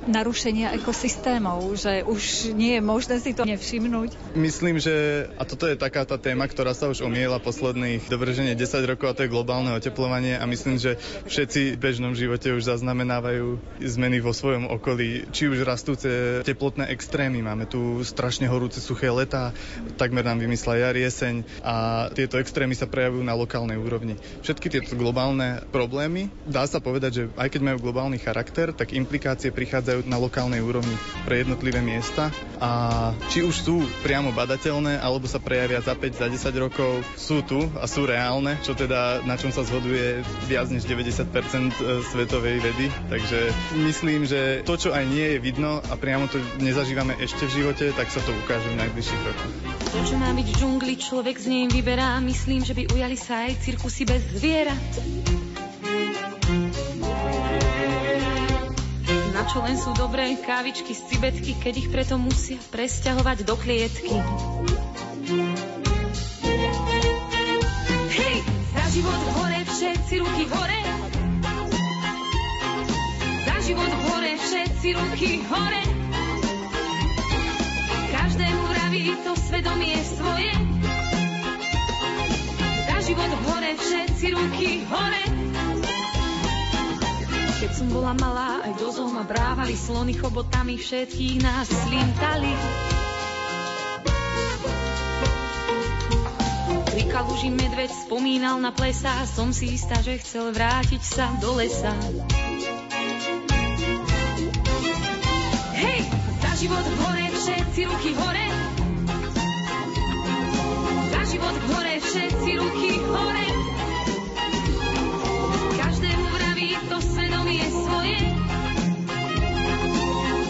[0.07, 4.35] narušenia ekosystémov, že už nie je možné si to nevšimnúť?
[4.35, 8.91] Myslím, že, a toto je taká tá téma, ktorá sa už omiela posledných dobrženie 10
[8.91, 13.63] rokov a to je globálne oteplovanie a myslím, že všetci v bežnom živote už zaznamenávajú
[13.79, 19.55] zmeny vo svojom okolí, či už rastúce teplotné extrémy, máme tu strašne horúce suché leta,
[19.97, 21.75] takmer nám vymysla jar, jeseň a
[22.11, 24.19] tieto extrémy sa prejavujú na lokálnej úrovni.
[24.43, 29.55] Všetky tieto globálne problémy, dá sa povedať, že aj keď majú globálny charakter, tak implikácie
[29.55, 30.97] prichádzajú nachádzajú na lokálnej úrovni
[31.29, 36.27] pre jednotlivé miesta a či už sú priamo badateľné alebo sa prejavia za 5, za
[36.33, 40.89] 10 rokov, sú tu a sú reálne, čo teda na čom sa zhoduje viac než
[40.89, 42.87] 90% e, svetovej vedy.
[43.13, 43.53] Takže
[43.85, 47.85] myslím, že to, čo aj nie je vidno a priamo to nezažívame ešte v živote,
[47.93, 49.53] tak sa to ukáže v najbližších rokoch.
[49.93, 52.17] To, čo má byť v džungli, človek z nej vyberá.
[52.25, 54.81] Myslím, že by ujali sa aj cirkusy bez zvierat.
[59.33, 64.13] Na čo len sú dobré kávičky z cibetky, keď ich preto musia presťahovať do klietky.
[68.13, 68.37] Hej,
[68.77, 70.81] za život hore, všetci ruky hore.
[73.49, 75.83] Za život hore, všetci ruky hore.
[78.13, 80.53] Každému vraví to svedomie svoje.
[82.85, 85.52] Za život hore, všetci ruky hore.
[87.63, 92.51] Keď som bola malá, aj do zoo brávali slony chobotami, všetkých nás slintali.
[96.91, 101.95] Pri kaluži medveď spomínal na plesa, som si istá, že chcel vrátiť sa do lesa.
[105.79, 106.01] Hej,
[106.43, 108.43] za život hore, všetci ruky hore.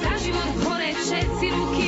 [0.02, 1.81] Za život hore, všetci ruky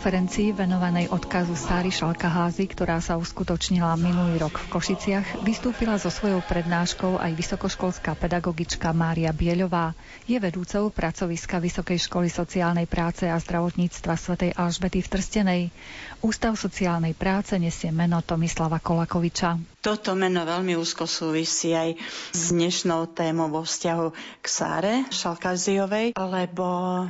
[0.00, 6.40] konferencii venovanej odkazu Sári Šalkaházy, ktorá sa uskutočnila minulý rok v Košiciach, vystúpila so svojou
[6.40, 9.92] prednáškou aj vysokoškolská pedagogička Mária Bieľová.
[10.24, 15.62] Je vedúcou pracoviska Vysokej školy sociálnej práce a zdravotníctva svätej Alžbety v Trstenej.
[16.20, 19.56] Ústav sociálnej práce nesie meno Tomislava Kolakoviča.
[19.80, 21.96] Toto meno veľmi úzko súvisí aj
[22.36, 24.06] s dnešnou témou vo vzťahu
[24.44, 26.66] k Sáre Šalkaziovej, lebo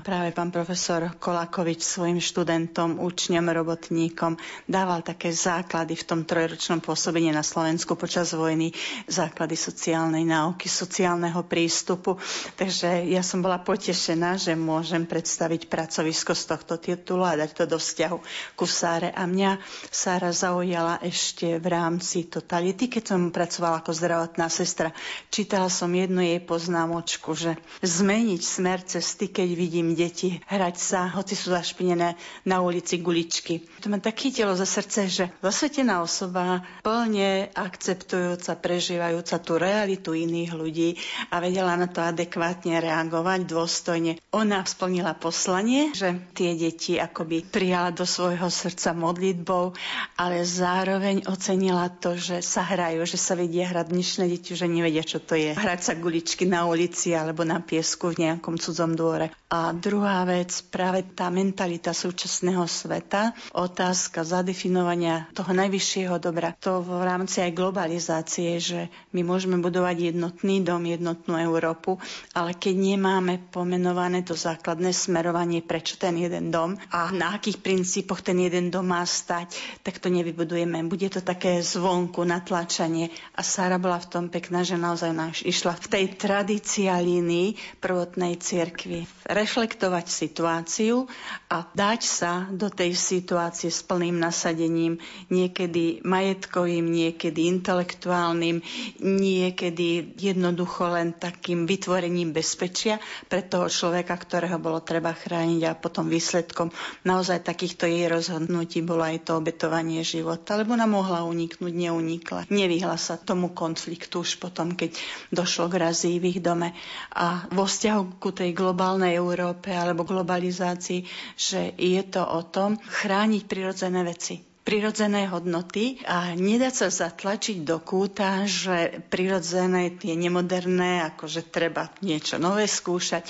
[0.07, 4.39] práve pán profesor Kolakovič svojim študentom učňom, robotníkom.
[4.71, 8.71] Dával také základy v tom trojročnom pôsobení na Slovensku počas vojny,
[9.11, 12.15] základy sociálnej náuky, sociálneho prístupu.
[12.55, 17.65] Takže ja som bola potešená, že môžem predstaviť pracovisko z tohto titulu a dať to
[17.67, 18.19] do vzťahu
[18.55, 19.00] ku Sáre.
[19.09, 19.57] A mňa
[19.89, 24.93] Sára zaujala ešte v rámci totality, keď som pracovala ako zdravotná sestra.
[25.33, 31.33] Čítala som jednu jej poznámočku, že zmeniť smer cesty, keď vidím deti hrať sa, hoci
[31.33, 33.65] sú zašpinené na ulici guličky.
[33.81, 40.51] To ma tak chytilo za srdce, že zasvetená osoba plne akceptujúca, prežívajúca tú realitu iných
[40.53, 40.99] ľudí
[41.31, 44.13] a vedela na to adekvátne reagovať dôstojne.
[44.35, 49.75] Ona splnila poslanie, že tie deti akoby prijala do svojho srdca modlitbou,
[50.17, 55.05] ale zároveň ocenila to, že sa hrajú, že sa vedia hrať dnešné deti, že nevedia,
[55.05, 55.53] čo to je.
[55.53, 59.35] Hrať sa guličky na ulici alebo na piesku v nejakom cudzom dvore.
[59.51, 67.03] A druhá vec, práve tá mentalita súčasného sveta, otázka zadefinovania toho najvyššieho dobra, to v
[67.03, 71.99] rámci aj globalizácie, že my môžeme budovať jednotný dom, jednotnú Európu,
[72.31, 78.23] ale keď nemáme pomenované to základné smerovanie, prečo ten jeden dom a na akých princípoch
[78.23, 80.81] ten jeden dom má stať, tak to nevybudujeme.
[80.87, 83.11] Bude to také zvonku, natlačanie.
[83.35, 85.13] A Sára bola v tom pekná, že naozaj
[85.43, 89.05] išla v tej tradícii línii prvotnej cirkvi.
[89.27, 91.11] Reflektovať situáciu
[91.51, 95.03] a dať sa do tej situácie s plným nasadením,
[95.35, 98.63] niekedy majetkovým, niekedy intelektuálnym,
[99.03, 106.07] niekedy jednoducho len takým vytvorením bezpečia pre toho človeka, ktorého bolo treba chrániť a potom
[106.07, 106.71] výsledkom
[107.03, 112.41] naozaj takýchto jej rozhodnutí bolo aj to obetovanie života, lebo ona mohla uniknúť, neunikla.
[112.47, 114.95] Nevyhla sa tomu konfliktu už potom, keď
[115.29, 116.71] došlo k razii v ich dome.
[117.11, 121.03] A vo vzťahu ku tej globálnej Európe alebo globalizácii,
[121.35, 127.81] že je to o tom chrániť prirodzené veci prirodzené hodnoty a nedať sa zatlačiť do
[127.81, 133.25] kúta, že prirodzené tie nemoderné, akože treba niečo nové skúšať.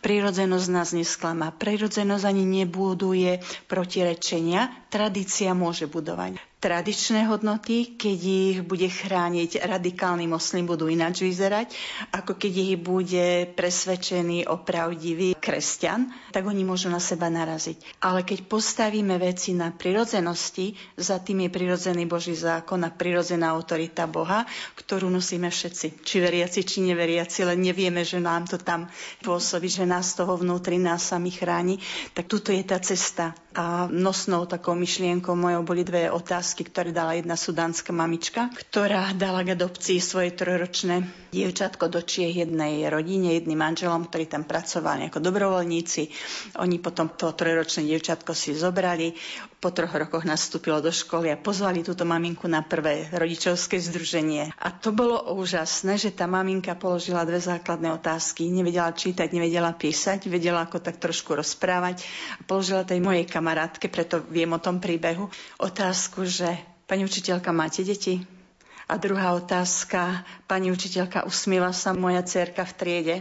[0.00, 1.50] Prirodzenosť nás nesklamá.
[1.52, 4.70] Prirodzenosť ani nebuduje protirečenia.
[4.88, 11.70] Tradícia môže budovať tradičné hodnoty, keď ich bude chrániť radikálny moslim, budú ináč vyzerať,
[12.16, 18.00] ako keď ich bude presvedčený opravdivý kresťan, tak oni môžu na seba naraziť.
[18.00, 24.08] Ale keď postavíme veci na prirodzenosti, za tým je prirodzený Boží zákon a prirodzená autorita
[24.08, 24.48] Boha,
[24.80, 26.02] ktorú nosíme všetci.
[26.02, 28.88] Či veriaci, či neveriaci, len nevieme, že nám to tam
[29.20, 31.76] pôsobí, že nás toho vnútri nás sami chráni.
[32.16, 33.36] Tak tuto je tá cesta.
[33.56, 39.10] A nosnou takou myšlienkou mojou boli dve otázky otázky, ktoré dala jedna sudánska mamička, ktorá
[39.18, 41.02] dala k adopcii svoje trojročné
[41.34, 46.06] dievčatko do čiech jednej rodine, jedným manželom, ktorí tam pracovali ako dobrovoľníci.
[46.62, 49.10] Oni potom to trojročné dievčatko si zobrali,
[49.66, 54.54] po troch rokoch nastúpilo do školy a pozvali túto maminku na prvé rodičovské združenie.
[54.62, 58.46] A to bolo úžasné, že tá maminka položila dve základné otázky.
[58.46, 62.06] Nevedela čítať, nevedela písať, vedela ako tak trošku rozprávať.
[62.38, 65.26] A položila tej mojej kamarátke, preto viem o tom príbehu,
[65.58, 66.46] otázku, že
[66.86, 68.35] pani učiteľka, máte deti?
[68.86, 73.16] A druhá otázka, pani učiteľka, usmieva sa moja cerka v triede.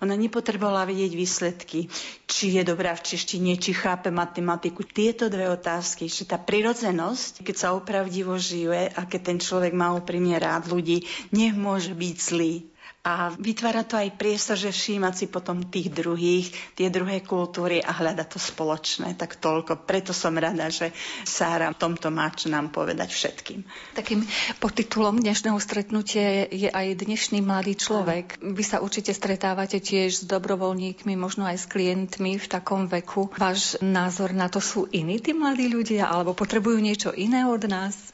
[0.00, 1.92] Ona nepotrebovala vedieť výsledky,
[2.24, 4.80] či je dobrá v češtine, či chápe matematiku.
[4.80, 9.92] Tieto dve otázky, že tá prirodzenosť, keď sa opravdivo žije a keď ten človek má
[9.92, 11.04] úprimne rád ľudí,
[11.36, 11.52] nech
[11.92, 12.69] byť zlý
[13.00, 17.96] a vytvára to aj priestor, že všímať si potom tých druhých, tie druhé kultúry a
[17.96, 19.16] hľadať to spoločné.
[19.16, 19.88] Tak toľko.
[19.88, 20.92] Preto som rada, že
[21.24, 23.64] Sára v tomto má čo nám povedať všetkým.
[23.96, 24.20] Takým
[24.60, 28.36] podtitulom dnešného stretnutia je aj dnešný mladý človek.
[28.44, 33.32] Vy sa určite stretávate tiež s dobrovoľníkmi, možno aj s klientmi v takom veku.
[33.40, 38.12] Váš názor na to sú iní tí mladí ľudia alebo potrebujú niečo iné od nás?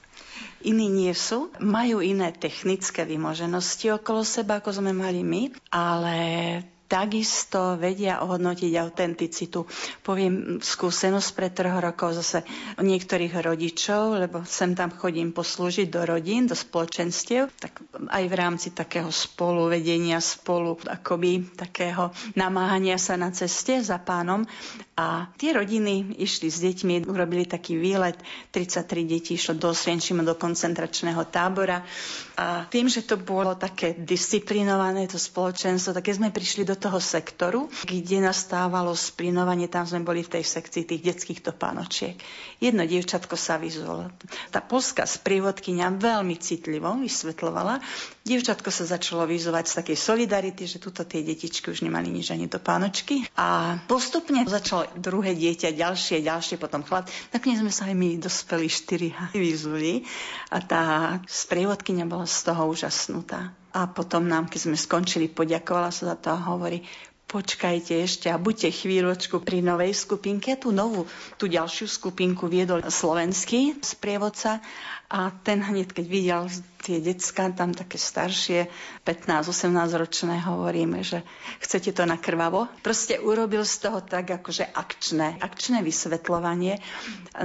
[0.64, 6.16] Iní nie sú, majú iné technické vymoženosti okolo seba, ako sme mali my, ale
[6.86, 9.66] takisto vedia ohodnotiť autenticitu.
[10.00, 12.46] Poviem skúsenosť pred troch rokov zase
[12.78, 18.68] niektorých rodičov, lebo sem tam chodím poslúžiť do rodín, do spoločenstiev, tak aj v rámci
[18.70, 24.46] takého spoluvedenia, spolu akoby takého namáhania sa na ceste za pánom.
[24.96, 28.16] A tie rodiny išli s deťmi, urobili taký výlet,
[28.54, 31.84] 33 detí išlo do Osvienčimu do koncentračného tábora.
[32.36, 37.00] A tým, že to bolo také disciplinované, to spoločenstvo, tak keď sme prišli do toho
[37.00, 42.12] sektoru, kde nastávalo splinovanie, tam sme boli v tej sekcii tých detských topánočiek.
[42.60, 44.12] Jedno dievčatko sa vyzvalo.
[44.52, 47.80] Tá polská sprievodkynia veľmi citlivo vysvetlovala.
[48.26, 52.50] Dievčatko sa začalo vyzovať z takej solidarity, že tuto tie detičky už nemali nič ani
[52.50, 53.22] do pánočky.
[53.38, 57.06] A postupne začalo druhé dieťa, ďalšie, ďalšie, potom chlap.
[57.30, 59.14] Nakoniec sme sa aj my dospeli štyri
[59.46, 60.02] vyzuli.
[60.50, 60.82] A tá
[61.30, 63.54] sprievodkynia bola z toho úžasnutá.
[63.70, 66.82] A potom nám, keď sme skončili, poďakovala sa za to a hovorí,
[67.26, 70.54] počkajte ešte a buďte chvíľočku pri novej skupinke.
[70.58, 74.62] Tú novú, tú ďalšiu skupinku viedol slovenský sprievodca
[75.06, 76.42] a ten hneď, keď videl
[76.82, 78.66] tie decka, tam také staršie,
[79.06, 81.22] 15-18 ročné, hovoríme, že
[81.62, 82.66] chcete to na krvavo.
[82.82, 86.82] Proste urobil z toho tak akože akčné, akčné vysvetľovanie.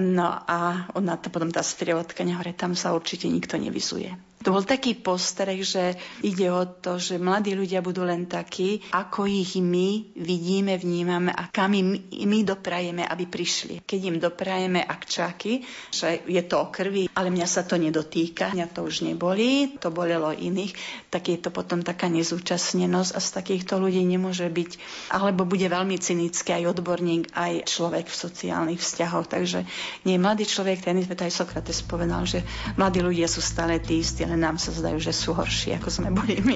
[0.02, 4.31] No a ona to potom tá sprievodka nehovorí, tam sa určite nikto nevyzuje.
[4.42, 5.94] To bol taký postreh, že
[6.26, 11.54] ide o to, že mladí ľudia budú len takí, ako ich my vidíme, vnímame a
[11.54, 13.86] kam im, my doprajeme, aby prišli.
[13.86, 15.62] Keď im doprajeme akčáky,
[15.94, 19.94] že je to o krvi, ale mňa sa to nedotýka, mňa to už nebolí, to
[19.94, 20.74] bolelo iných,
[21.14, 24.72] tak je to potom taká nezúčastnenosť a z takýchto ľudí nemôže byť,
[25.14, 29.30] alebo bude veľmi cynický aj odborník, aj človek v sociálnych vzťahoch.
[29.30, 29.70] Takže
[30.10, 32.42] nie mladý človek, ten aj Sokrates povedal, že
[32.80, 36.08] mladí ľudia sú stále tí istí, ale nám sa zdajú, že sú horší, ako sme
[36.08, 36.56] boli my.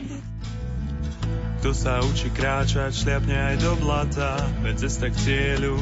[1.60, 5.76] Kto sa učí kráčať, šliapne aj do blata, veď cesta k cieľu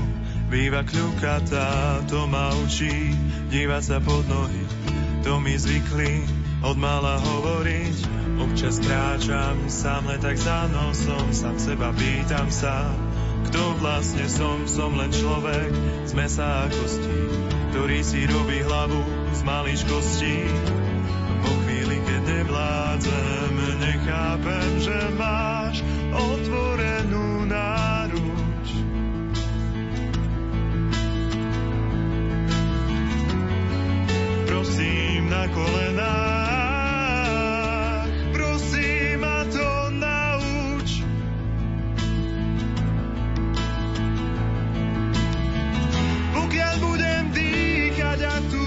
[0.50, 3.14] býva kľukatá, to ma učí
[3.54, 4.66] dívať sa pod nohy,
[5.22, 6.26] to mi zvykli
[6.66, 8.26] od mala hovoriť.
[8.42, 12.90] Občas kráčam sám len tak za nosom, sám seba pýtam sa,
[13.54, 15.70] kto vlastne som, som len človek
[16.10, 17.22] z mesa a kostí,
[17.70, 18.98] ktorý si robí hlavu
[19.30, 20.38] z maličkostí.
[22.44, 25.80] Nevládzem, nechápem, že máš
[26.12, 28.68] otvorenú náruč
[34.44, 36.12] prosím na kolenách,
[38.36, 39.72] prosím ma to
[40.04, 41.00] nauč.
[46.36, 48.63] Pokiaľ budem dýchať a túlať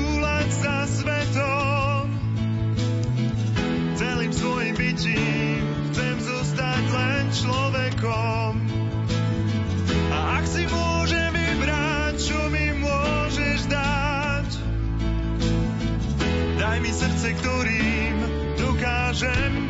[8.07, 8.55] človekom.
[10.15, 14.49] A ak si môžem vybrať, čo mi môžeš dať,
[16.57, 18.17] Daj mi srdce, ktorým
[18.57, 19.66] dokážem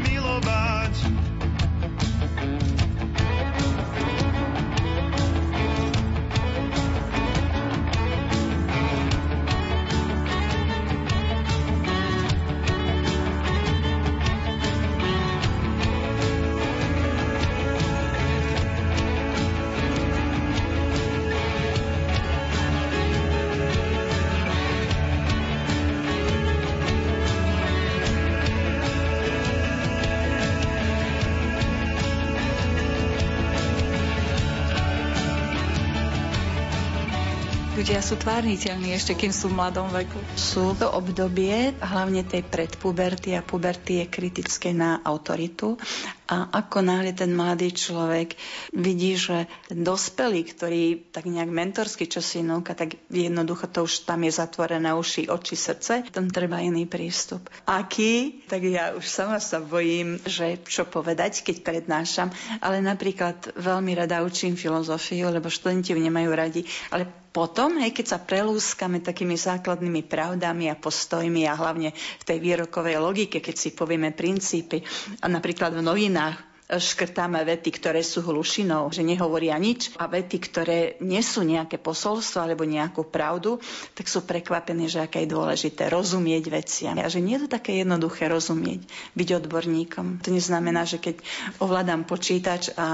[37.86, 40.18] ľudia sú tvárniteľní ešte, kým sú v mladom veku.
[40.34, 45.78] Sú to obdobie, hlavne tej predpuberty a puberty je kritické na autoritu
[46.26, 48.34] a ako náhle ten mladý človek
[48.74, 50.82] vidí, že dospelý, ktorý
[51.14, 55.54] tak nejak mentorsky čo si núka, tak jednoducho to už tam je zatvorené uši, oči,
[55.54, 57.46] srdce, tam treba iný prístup.
[57.70, 58.42] Aký?
[58.50, 64.26] Tak ja už sama sa bojím, že čo povedať, keď prednášam, ale napríklad veľmi rada
[64.26, 70.08] učím filozofiu, lebo študenti ju nemajú radi, ale potom, hej, keď sa prelúskame takými základnými
[70.08, 74.80] pravdami a postojmi a hlavne v tej výrokovej logike, keď si povieme princípy
[75.20, 76.34] a napríklad v novinách now.
[76.66, 82.66] Škrtáme vety, ktoré sú hlušinou, že nehovoria nič a vety, ktoré nesú nejaké posolstvo alebo
[82.66, 83.62] nejakú pravdu,
[83.94, 86.98] tak sú prekvapené, že aké je dôležité rozumieť veciam.
[86.98, 88.82] A že nie je to také jednoduché rozumieť,
[89.14, 90.26] byť odborníkom.
[90.26, 91.22] To neznamená, že keď
[91.62, 92.86] ovládam počítač a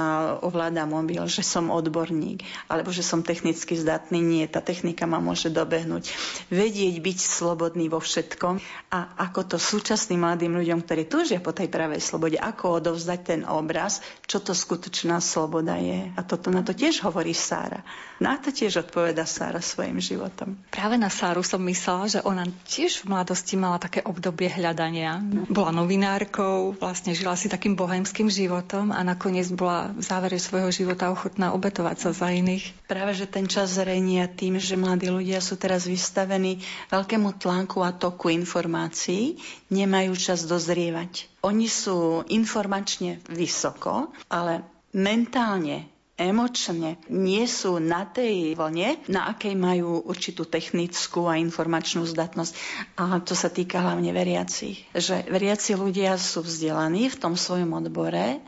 [0.44, 4.20] ovládam mobil, že som odborník, alebo že som technicky zdatný.
[4.20, 6.12] Nie, tá technika ma môže dobehnúť.
[6.52, 8.60] Vedieť byť slobodný vo všetkom
[8.92, 13.40] a ako to súčasným mladým ľuďom, ktorí túžia po tej pravej slobode, ako odovzdať ten
[13.62, 16.10] obraz, čo to skutočná sloboda je.
[16.18, 17.86] A toto na to tiež hovorí Sára.
[18.18, 20.58] Na to tiež odpoveda Sára svojim životom.
[20.74, 25.22] Práve na Sáru som myslela, že ona tiež v mladosti mala také obdobie hľadania.
[25.50, 31.10] Bola novinárkou, vlastne žila si takým bohemským životom a nakoniec bola v závere svojho života
[31.10, 32.86] ochotná obetovať sa za iných.
[32.86, 37.94] Práve, že ten čas zrenia tým, že mladí ľudia sú teraz vystavení veľkému tlánku a
[37.94, 39.38] toku informácií,
[39.70, 41.31] nemajú čas dozrievať.
[41.42, 44.62] Oni sú informačne vysoko, ale
[44.94, 45.90] mentálne
[46.20, 52.52] emočne nie sú na tej vlne, na akej majú určitú technickú a informačnú zdatnosť.
[53.00, 54.86] A to sa týka hlavne veriacich.
[54.94, 58.38] Že veriaci ľudia sú vzdelaní v tom svojom odbore,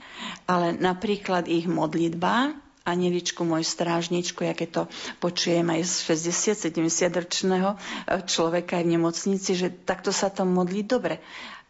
[0.47, 4.83] ale napríklad ich modlitba Anieličku, môj strážničku, ja keď to
[5.17, 5.95] počujem aj z
[6.69, 7.81] 60-70 ročného
[8.29, 11.25] človeka aj v nemocnici, že takto sa to modlí dobre.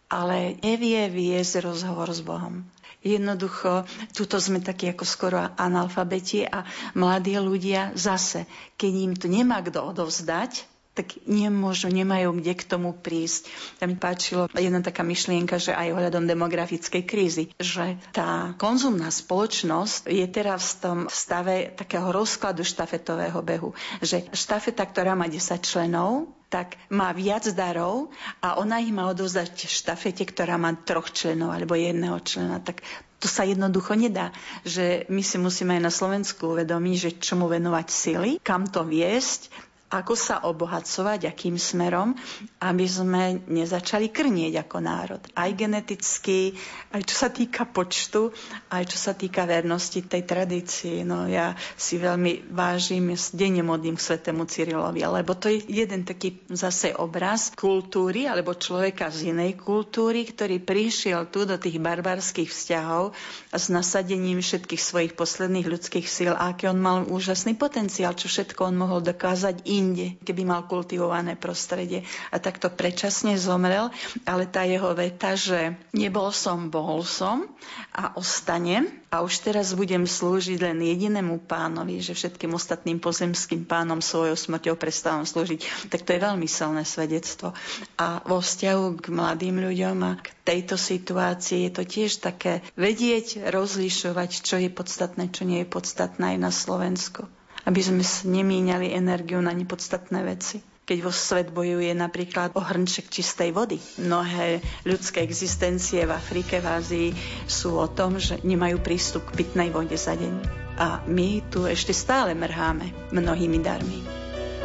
[0.08, 2.64] Ale nevie viesť rozhovor s Bohom.
[3.04, 3.84] Jednoducho,
[4.16, 6.64] tuto sme takí ako skoro analfabeti a
[6.96, 8.48] mladí ľudia zase,
[8.80, 10.64] keď im to nemá kto odovzdať,
[10.94, 13.50] tak nemôžu, nemajú kde k tomu prísť.
[13.82, 20.06] Tam mi páčilo jedna taká myšlienka, že aj ohľadom demografickej krízy, že tá konzumná spoločnosť
[20.06, 23.74] je teraz v tom stave takého rozkladu štafetového behu.
[23.98, 29.66] Že štafeta, ktorá má 10 členov, tak má viac darov a ona ich má odovzdať
[29.66, 32.62] štafete, ktorá má troch členov alebo jedného člena.
[32.62, 32.86] Tak
[33.18, 34.30] to sa jednoducho nedá.
[34.62, 39.73] Že my si musíme aj na Slovensku uvedomiť, že čomu venovať sily, kam to viesť
[39.92, 42.18] ako sa obohacovať, akým smerom,
[42.58, 45.22] aby sme nezačali krnieť ako národ.
[45.38, 46.56] Aj geneticky,
[46.90, 48.34] aj čo sa týka počtu,
[48.74, 51.06] aj čo sa týka vernosti tej tradícii.
[51.06, 56.42] No ja si veľmi vážim, denne modlím k svetému Cyrilovi, lebo to je jeden taký
[56.50, 63.14] zase obraz kultúry, alebo človeka z inej kultúry, ktorý prišiel tu do tých barbarských vzťahov
[63.54, 68.74] s nasadením všetkých svojich posledných ľudských síl, a aký on mal úžasný potenciál, čo všetko
[68.74, 72.06] on mohol dokázať inde, keby mal kultivované prostredie.
[72.30, 73.90] A takto predčasne zomrel,
[74.22, 77.50] ale tá jeho veta, že nebol som, bol som
[77.90, 84.02] a ostanem a už teraz budem slúžiť len jedinému pánovi, že všetkým ostatným pozemským pánom
[84.02, 87.54] svojou smrťou prestávam slúžiť, tak to je veľmi silné svedectvo.
[87.94, 93.46] A vo vzťahu k mladým ľuďom a k tejto situácii je to tiež také vedieť,
[93.54, 97.30] rozlišovať, čo je podstatné, čo nie je podstatné aj na Slovensku
[97.64, 103.56] aby sme nemíňali energiu na nepodstatné veci keď vo svet bojuje napríklad o hrnček čistej
[103.56, 103.80] vody.
[103.96, 107.08] Mnohé ľudské existencie v Afrike, v Ázii
[107.48, 110.34] sú o tom, že nemajú prístup k pitnej vode za deň.
[110.76, 114.04] A my tu ešte stále mrháme mnohými darmi.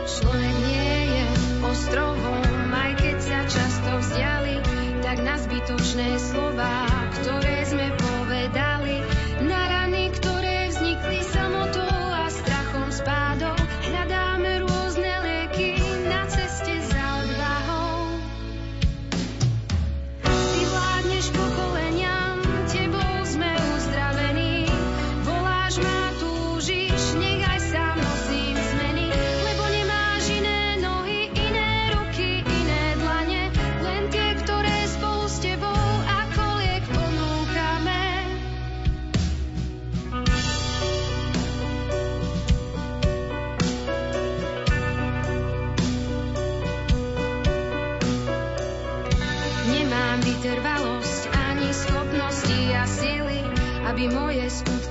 [0.03, 1.23] Človek nie je
[1.63, 4.55] ostrovom, aj keď sa často vzdiali,
[4.99, 6.98] tak na zbytočné slova,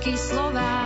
[0.05, 0.78] moje skutky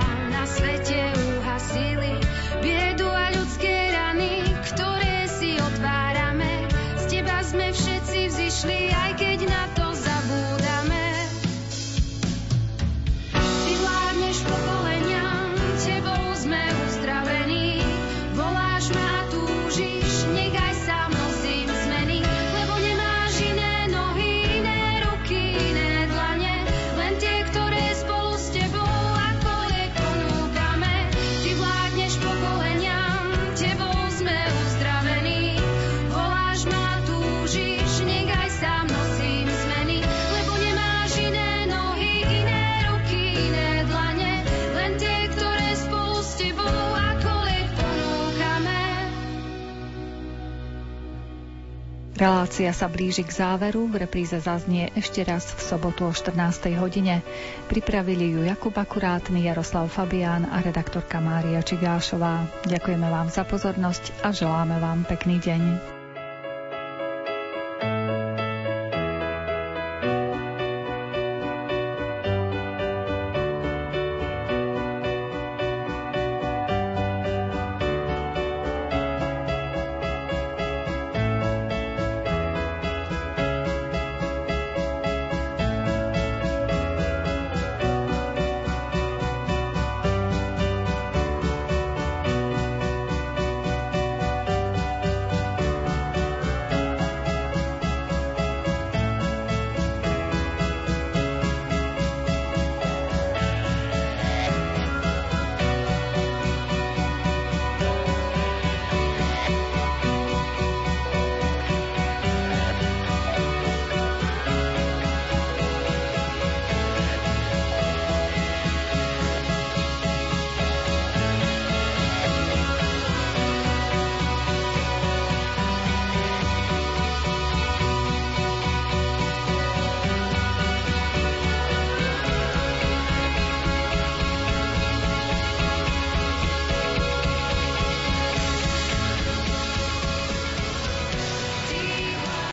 [52.23, 56.71] Relácia sa blíži k záveru, v repríze zaznie ešte raz v sobotu o 14.
[56.79, 57.19] hodine.
[57.67, 62.47] Pripravili ju Jakub Akurátny, Jaroslav Fabián a redaktorka Mária Čigášová.
[62.63, 66.02] Ďakujeme vám za pozornosť a želáme vám pekný deň.